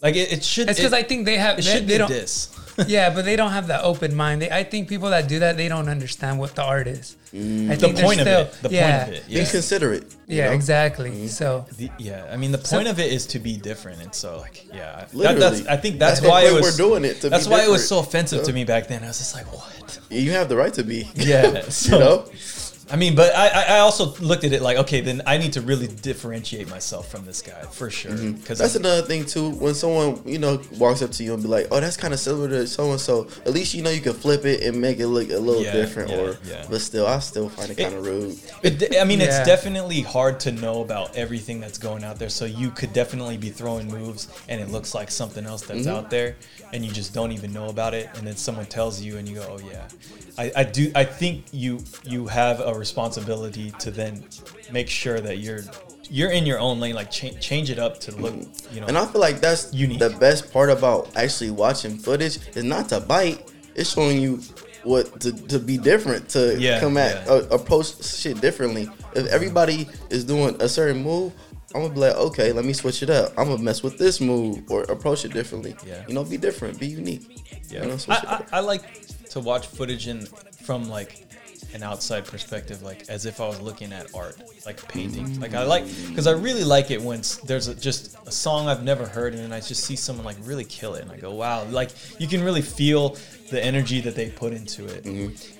[0.00, 0.68] Like it, it should.
[0.70, 2.08] It's because it, I think they have it they, should they be don't.
[2.08, 2.48] this.
[2.86, 4.42] yeah, but they don't have that open mind.
[4.42, 7.16] They, I think people that do that they don't understand what the art is.
[7.34, 7.70] Mm.
[7.70, 8.52] I the think they're point of it.
[8.62, 9.26] The yeah, point of it.
[9.28, 9.50] Be Yeah.
[9.50, 10.14] considerate.
[10.26, 10.52] Yeah, know?
[10.52, 11.10] exactly.
[11.10, 11.26] Mm-hmm.
[11.26, 12.26] So The- yeah.
[12.30, 15.06] I mean, the point of it is to be different, and so like, yeah.
[15.14, 15.66] That, that's.
[15.66, 16.62] I think that's, That's why it was.
[16.62, 19.02] we're doing it, to be that's why it was so offensive to me back then.
[19.04, 19.98] I was just like, what?
[20.10, 21.08] You have the right to be.
[21.14, 21.68] Yeah.
[21.68, 22.24] So, you know.
[22.90, 25.52] I mean, but I, I I also looked at it like, okay, then I need
[25.54, 28.12] to really differentiate myself from this guy for sure.
[28.12, 28.54] Because Mm-hmm.
[28.54, 29.50] That's another thing too.
[29.50, 32.20] When someone you know walks up to you and be like, "Oh, that's kind of
[32.20, 34.98] similar to so and so," at least you know you can flip it and make
[35.00, 36.10] it look a little Yeah, different.
[36.10, 36.66] yeah, or, yeah.
[36.70, 38.38] but still, I still find it kind of rude.
[38.62, 42.30] It, I mean, it's definitely hard to know about everything that's going out there.
[42.30, 45.96] So you could definitely be throwing moves, and it looks like something else that's Mm-hmm.
[45.96, 46.36] out there,
[46.72, 48.08] and you just don't even know about it.
[48.16, 49.86] And then someone tells you, and you go, "Oh yeah."
[50.38, 50.92] I, I do.
[50.94, 54.24] I think you you have a responsibility to then
[54.72, 55.60] make sure that you're
[56.10, 56.94] you're in your own lane.
[56.94, 58.34] Like cha- change it up to look,
[58.72, 58.86] you know.
[58.86, 59.98] And I feel like that's Unique.
[59.98, 63.52] the best part about actually watching footage is not to bite.
[63.74, 64.40] It's showing you
[64.84, 67.32] what to, to be different to Yeah, come at yeah.
[67.32, 68.88] uh, approach shit differently.
[69.14, 71.32] If everybody is doing a certain move.
[71.74, 73.34] I'm gonna be like, okay, let me switch it up.
[73.36, 75.76] I'm gonna mess with this move or approach it differently.
[75.86, 76.02] Yeah.
[76.08, 77.26] You know, be different, be unique.
[77.68, 78.14] Yeah, You know, I.
[78.52, 78.82] I, I like
[79.30, 80.26] to watch footage in
[80.62, 81.24] from like
[81.74, 85.38] an outside perspective, like as if I was looking at art, like painting.
[85.38, 88.82] Like I like because I really like it when there's a, just a song I've
[88.82, 91.32] never heard, and then I just see someone like really kill it, and I go,
[91.34, 93.16] wow, like you can really feel
[93.50, 95.04] the energy that they put into it.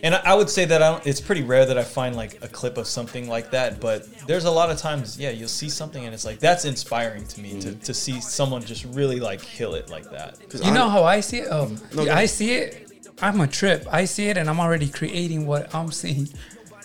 [0.03, 2.43] And I, I would say that I don't, it's pretty rare that I find like
[2.43, 5.69] a clip of something like that, but there's a lot of times, yeah, you'll see
[5.71, 9.43] something, and it's like that's inspiring to me to, to see someone just really like
[9.43, 10.39] kill it like that.
[10.55, 11.49] you I- know how I see it?
[11.51, 12.88] Oh, No, I see it.
[13.21, 13.87] I'm a trip.
[13.91, 16.29] I see it, and I'm already creating what I'm seeing.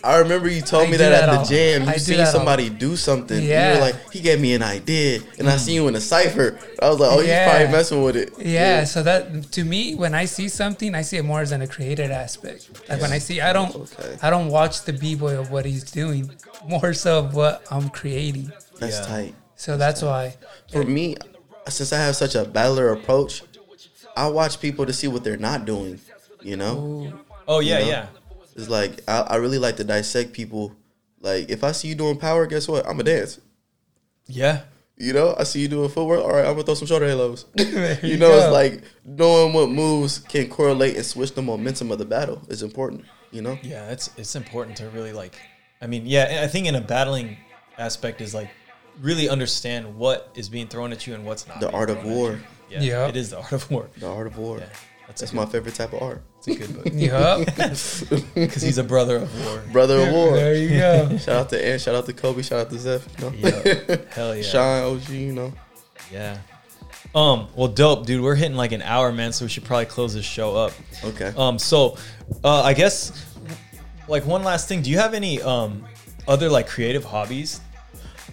[0.05, 1.83] I remember you told I me that, that at all- the jam.
[1.83, 3.37] You I do seen all- somebody do something.
[3.37, 3.75] and You Yeah.
[3.75, 6.59] were like, he gave me an idea, and I seen you in a cipher.
[6.81, 7.45] I was like, oh, Yeah.
[7.45, 8.33] he's probably messing with it.
[8.37, 11.61] Yeah, so that to me, when I see something, I see it more as an
[11.61, 12.67] a creative aspect.
[12.89, 14.17] Like when I see, I don't, Okay.
[14.21, 16.31] I don't watch the b boy of what he's doing,
[16.67, 18.51] more so of what I'm creating.
[18.79, 19.05] That's Yeah.
[19.05, 19.35] tight.
[19.55, 20.35] So that's why.
[20.69, 21.15] For me,
[21.69, 23.43] since I have such a battler approach,
[24.17, 26.01] I watch people to see what they're not doing.
[26.43, 27.13] You know,
[27.47, 27.91] Oh yeah, You know?
[27.91, 28.07] yeah.
[28.55, 30.73] it's like I, I really like to dissect people.
[31.21, 32.85] Like if I see you doing power, guess what?
[32.87, 33.39] I'm a dance.
[34.27, 34.61] Yeah.
[34.97, 36.21] You know, I see you doing footwork.
[36.21, 37.45] All right, I'm gonna throw some shoulder halos.
[37.57, 37.65] you
[38.03, 38.37] you know, go.
[38.37, 42.61] it's like knowing what moves can correlate and switch the momentum of the battle is
[42.61, 43.05] important.
[43.31, 45.35] You know, Yeah, it's it's important to really like
[45.81, 47.37] I mean, yeah, I think in a battling
[47.77, 48.49] aspect is like
[49.01, 51.59] really understand what is being thrown at you and what's not.
[51.59, 52.39] the art of war.
[52.69, 53.07] Yeah, Yeah.
[53.07, 53.89] it is the art of war.
[53.97, 54.59] The art of war.
[54.59, 54.65] Yeah.
[55.13, 56.23] That's That's my favorite type of art.
[56.39, 57.45] It's a good book Yup.
[58.33, 59.63] because he's a brother of war.
[59.71, 60.35] Brother of War.
[60.35, 61.17] there you go.
[61.17, 61.81] Shout out to Ant.
[61.81, 62.41] Shout out to Kobe.
[62.41, 63.07] Shout out to Zeph.
[63.19, 63.33] You know?
[63.37, 63.97] Yeah.
[64.09, 64.41] Hell yeah.
[64.41, 65.09] Sean, OG.
[65.09, 65.53] You know.
[66.11, 66.39] Yeah.
[67.13, 67.47] Um.
[67.55, 68.23] Well, dope, dude.
[68.23, 69.33] We're hitting like an hour, man.
[69.33, 70.73] So we should probably close this show up.
[71.03, 71.31] Okay.
[71.37, 71.59] Um.
[71.59, 71.95] So,
[72.43, 73.35] uh, I guess,
[74.07, 74.81] like one last thing.
[74.81, 75.85] Do you have any um
[76.27, 77.61] other like creative hobbies?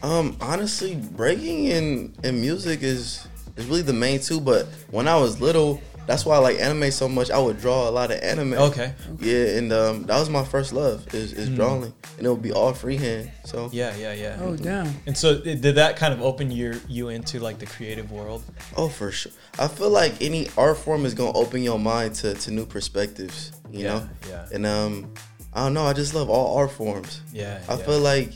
[0.02, 4.40] Um, honestly, breaking in in music is is really the main two.
[4.40, 7.30] But when I was little, that's why I like anime so much.
[7.30, 8.54] I would draw a lot of anime.
[8.54, 8.92] Okay.
[9.20, 11.56] Yeah, and um, that was my first love is, is Mm.
[11.56, 13.30] drawing, and it would be all freehand.
[13.44, 13.94] So Yeah.
[13.96, 14.12] Yeah.
[14.14, 14.38] Yeah.
[14.40, 14.92] Oh damn.
[15.06, 18.42] And so, did did that kind of open your you into like the creative world?
[18.76, 19.32] Oh, for sure.
[19.58, 23.52] I feel like any art form is gonna open your mind to, to new perspectives.
[23.70, 24.08] You Yeah, know.
[24.28, 24.46] yeah.
[24.52, 25.12] And um,
[25.52, 25.84] I don't know.
[25.84, 27.20] I just love all art forms.
[27.32, 27.60] Yeah.
[27.68, 27.84] I yeah.
[27.84, 28.32] feel like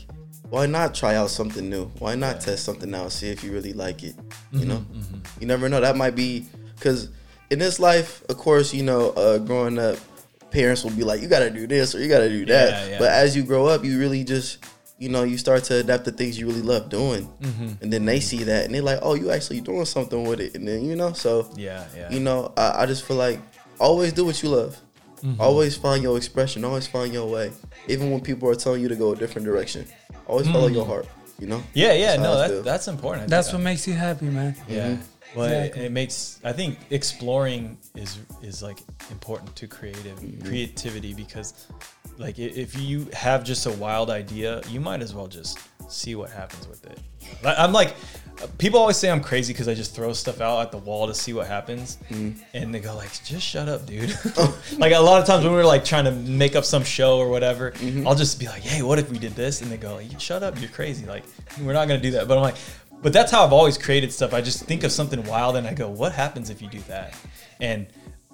[0.49, 1.85] why not try out something new?
[1.99, 2.41] Why not Yeah.
[2.53, 3.11] test something out?
[3.11, 4.15] See if you really like it.
[4.15, 4.85] Mm-hmm, You know.
[5.39, 5.81] You never know.
[5.81, 6.45] That might be
[6.75, 7.09] because
[7.49, 9.97] in this life, of course, you know, uh, growing up,
[10.51, 12.69] parents will be like, you got to do this or you got to do that.
[12.85, 12.99] Yeah, yeah.
[12.99, 14.63] But as you grow up, you really just
[14.97, 17.83] you know, you start to adapt to things you really love doing, Mm-hmm.
[17.83, 20.55] and then they see that and they're like, "Oh, you actually doing something with it,"
[20.55, 21.83] and then you know, so Yeah.
[21.93, 22.09] Yeah.
[22.11, 23.39] you know, I, I just feel like
[23.77, 24.77] always do what you love.
[25.21, 25.41] Mm-hmm.
[25.41, 26.63] Always find your expression.
[26.63, 27.51] Always find your way.
[27.89, 29.85] Even when people are telling you to go a different direction,
[30.27, 31.07] always follow your heart.
[31.39, 31.61] You know.
[31.73, 31.91] Yeah.
[31.91, 32.15] Yeah.
[32.15, 33.27] That's No, I that, that's important.
[33.29, 34.55] That's what makes you happy, man.
[34.69, 34.95] Yeah.
[35.35, 35.85] Well, it- Exactly.
[35.85, 38.79] it, makes I think exploring is is like
[39.11, 40.47] important to creative Mm-hmm.
[40.47, 41.67] creativity because
[42.17, 45.59] like if you have just a wild idea, you might as well just
[45.89, 46.99] see what happens with it.
[47.43, 47.95] I'm like
[48.57, 51.13] people always say I'm crazy because I just throw stuff out at the wall to
[51.13, 52.41] see what happens, Mm-hmm.
[52.53, 54.09] and they go like, "Just shut up, dude."
[54.77, 57.29] like a lot of times when we're like trying to make up some show or
[57.29, 58.07] whatever, Mm-hmm.
[58.07, 60.43] I'll just be like, "Hey, what if we did this?" And they go, like, "Shut
[60.43, 61.23] up, you're crazy." Like
[61.61, 62.27] we're not gonna do that.
[62.27, 62.55] But I'm like,
[63.05, 64.33] but that's how I've always created stuff.
[64.33, 67.13] I just think of something wild and I go, "What happens if you do that?"
[67.61, 67.85] And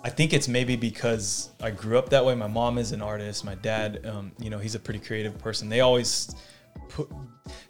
[0.01, 2.36] I think it's maybe because I grew up that way.
[2.36, 3.43] My mom is an artist.
[3.43, 5.67] My dad, um, you know, he's a pretty creative person.
[5.67, 6.34] They always
[6.88, 7.09] put,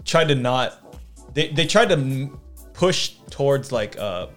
[0.05, 0.95] tried to not.
[1.33, 2.39] They, they tried to
[2.73, 4.27] push towards like, uh,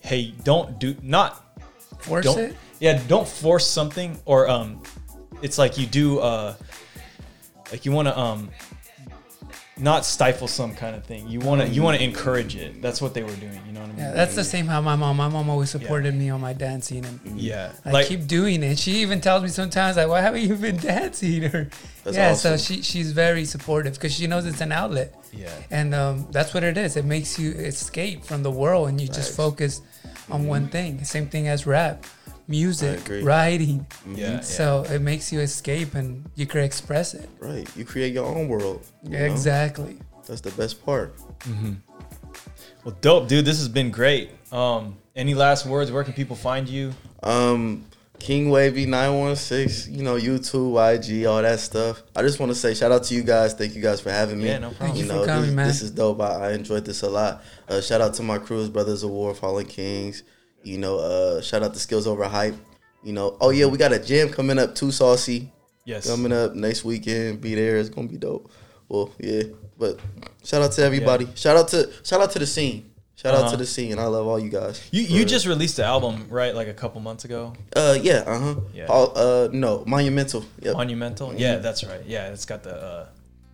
[0.00, 1.60] hey, don't do not
[2.00, 2.56] Force don't it.
[2.80, 4.82] yeah don't force something or um
[5.40, 6.56] it's like you do uh
[7.70, 8.50] like you want to um
[9.82, 13.00] not stifle some kind of thing you want to you want to encourage it that's
[13.02, 14.96] what they were doing you know what i mean Yeah, that's the same how my
[14.96, 15.16] mom.
[15.16, 18.78] My mom always supported me on my dancing, and yeah I like keep doing it.
[18.78, 21.68] She even tells me sometimes like, "Why haven't you been dancing?" Or
[22.04, 25.94] That's yeah, so she she's very supportive because she knows it's an outlet, yeah and
[25.94, 26.96] um, that's what it is.
[26.96, 29.82] It makes you escape from the world, and you just focus
[30.30, 31.04] on one thing.
[31.04, 32.04] Same thing as rap,
[32.48, 33.86] music, writing.
[34.06, 34.40] yeah, yeah.
[34.40, 37.28] So it makes you escape, and you can express it.
[37.38, 37.68] Right.
[37.76, 38.84] You create your own world.
[39.02, 39.24] you know?
[39.24, 39.98] Exactly.
[40.26, 41.14] That's the best part.
[42.84, 46.68] well dope dude this has been great um any last words where can people find
[46.68, 47.84] you Um,
[48.18, 49.88] King Wavy nine one six.
[49.88, 52.02] You know, YouTube, IG, all that stuff.
[52.14, 53.52] I just want to say shout out to you guys.
[53.52, 54.46] Thank you guys for having me.
[54.46, 54.90] Yeah, no problem.
[54.92, 55.66] Thank you know, for coming, this, man.
[55.66, 56.20] this is dope.
[56.20, 57.42] I, I enjoyed this a lot.
[57.68, 60.22] Uh, shout out to my crews, Brothers of War, Fallen Kings.
[60.64, 62.54] You know, uh, shout out to Skills Over Hype.
[63.02, 65.50] You know, oh yeah, we got a jam coming up too, Saucy.
[65.84, 67.40] yes Coming up next weekend.
[67.40, 67.78] Be there.
[67.78, 68.50] It's gonna be dope.
[68.88, 69.42] Well, yeah.
[69.78, 69.98] But
[70.44, 71.26] shout out to everybody.
[71.34, 72.90] Shout out to shout out to the scene.
[73.16, 73.50] Shout out Uh-huh.
[73.52, 73.98] to the scene.
[73.98, 74.80] I love all you guys.
[74.90, 78.38] you you just released the album right like a couple months ago uh yeah uh
[78.40, 78.86] huh Yeah.
[78.86, 80.44] All, uh no monumental.
[80.60, 80.74] Yep.
[80.74, 83.06] monumental yeah that's right yeah it's got the uh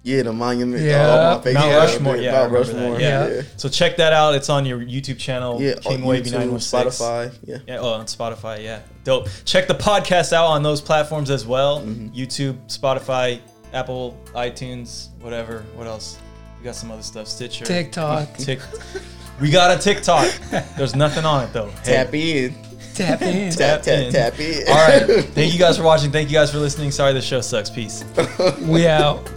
[0.09, 0.82] yeah, the monument.
[0.82, 1.06] Yeah.
[1.34, 1.54] Oh, my face.
[1.54, 3.00] Mount Yeah, Rushmore, yeah, Mount Rushmore.
[3.00, 3.28] yeah.
[3.28, 3.42] Yeah.
[3.56, 4.34] So check that out.
[4.34, 6.98] It's on your YouTube channel, Yeah, King on Wavy nine one six.
[7.00, 7.34] Spotify.
[7.44, 7.59] Yeah.
[7.66, 8.62] Yeah, oh, on Spotify.
[8.64, 9.28] Yeah, dope.
[9.44, 11.82] Check the podcast out on those platforms as well.
[11.82, 12.09] Mm-hmm.
[12.16, 13.40] YouTube, Spotify,
[13.72, 15.64] Apple, iTunes, whatever.
[15.74, 16.18] What else?
[16.59, 17.28] We got some other stuff.
[17.28, 18.34] Stitcher, TikTok.
[18.38, 18.61] Tick.
[19.40, 20.32] We got a TikTok.
[20.76, 21.68] There's nothing on it though.
[21.84, 22.54] Hey, Tap in.
[22.94, 23.52] Tap in.
[23.52, 24.12] Tap, tap, in.
[24.12, 24.66] tap in.
[24.66, 25.24] All right.
[25.34, 26.11] Thank you guys for watching.
[26.11, 26.90] Thank you guys for listening.
[26.90, 27.70] Sorry the show sucks.
[27.70, 28.04] Peace.
[28.62, 29.30] We out.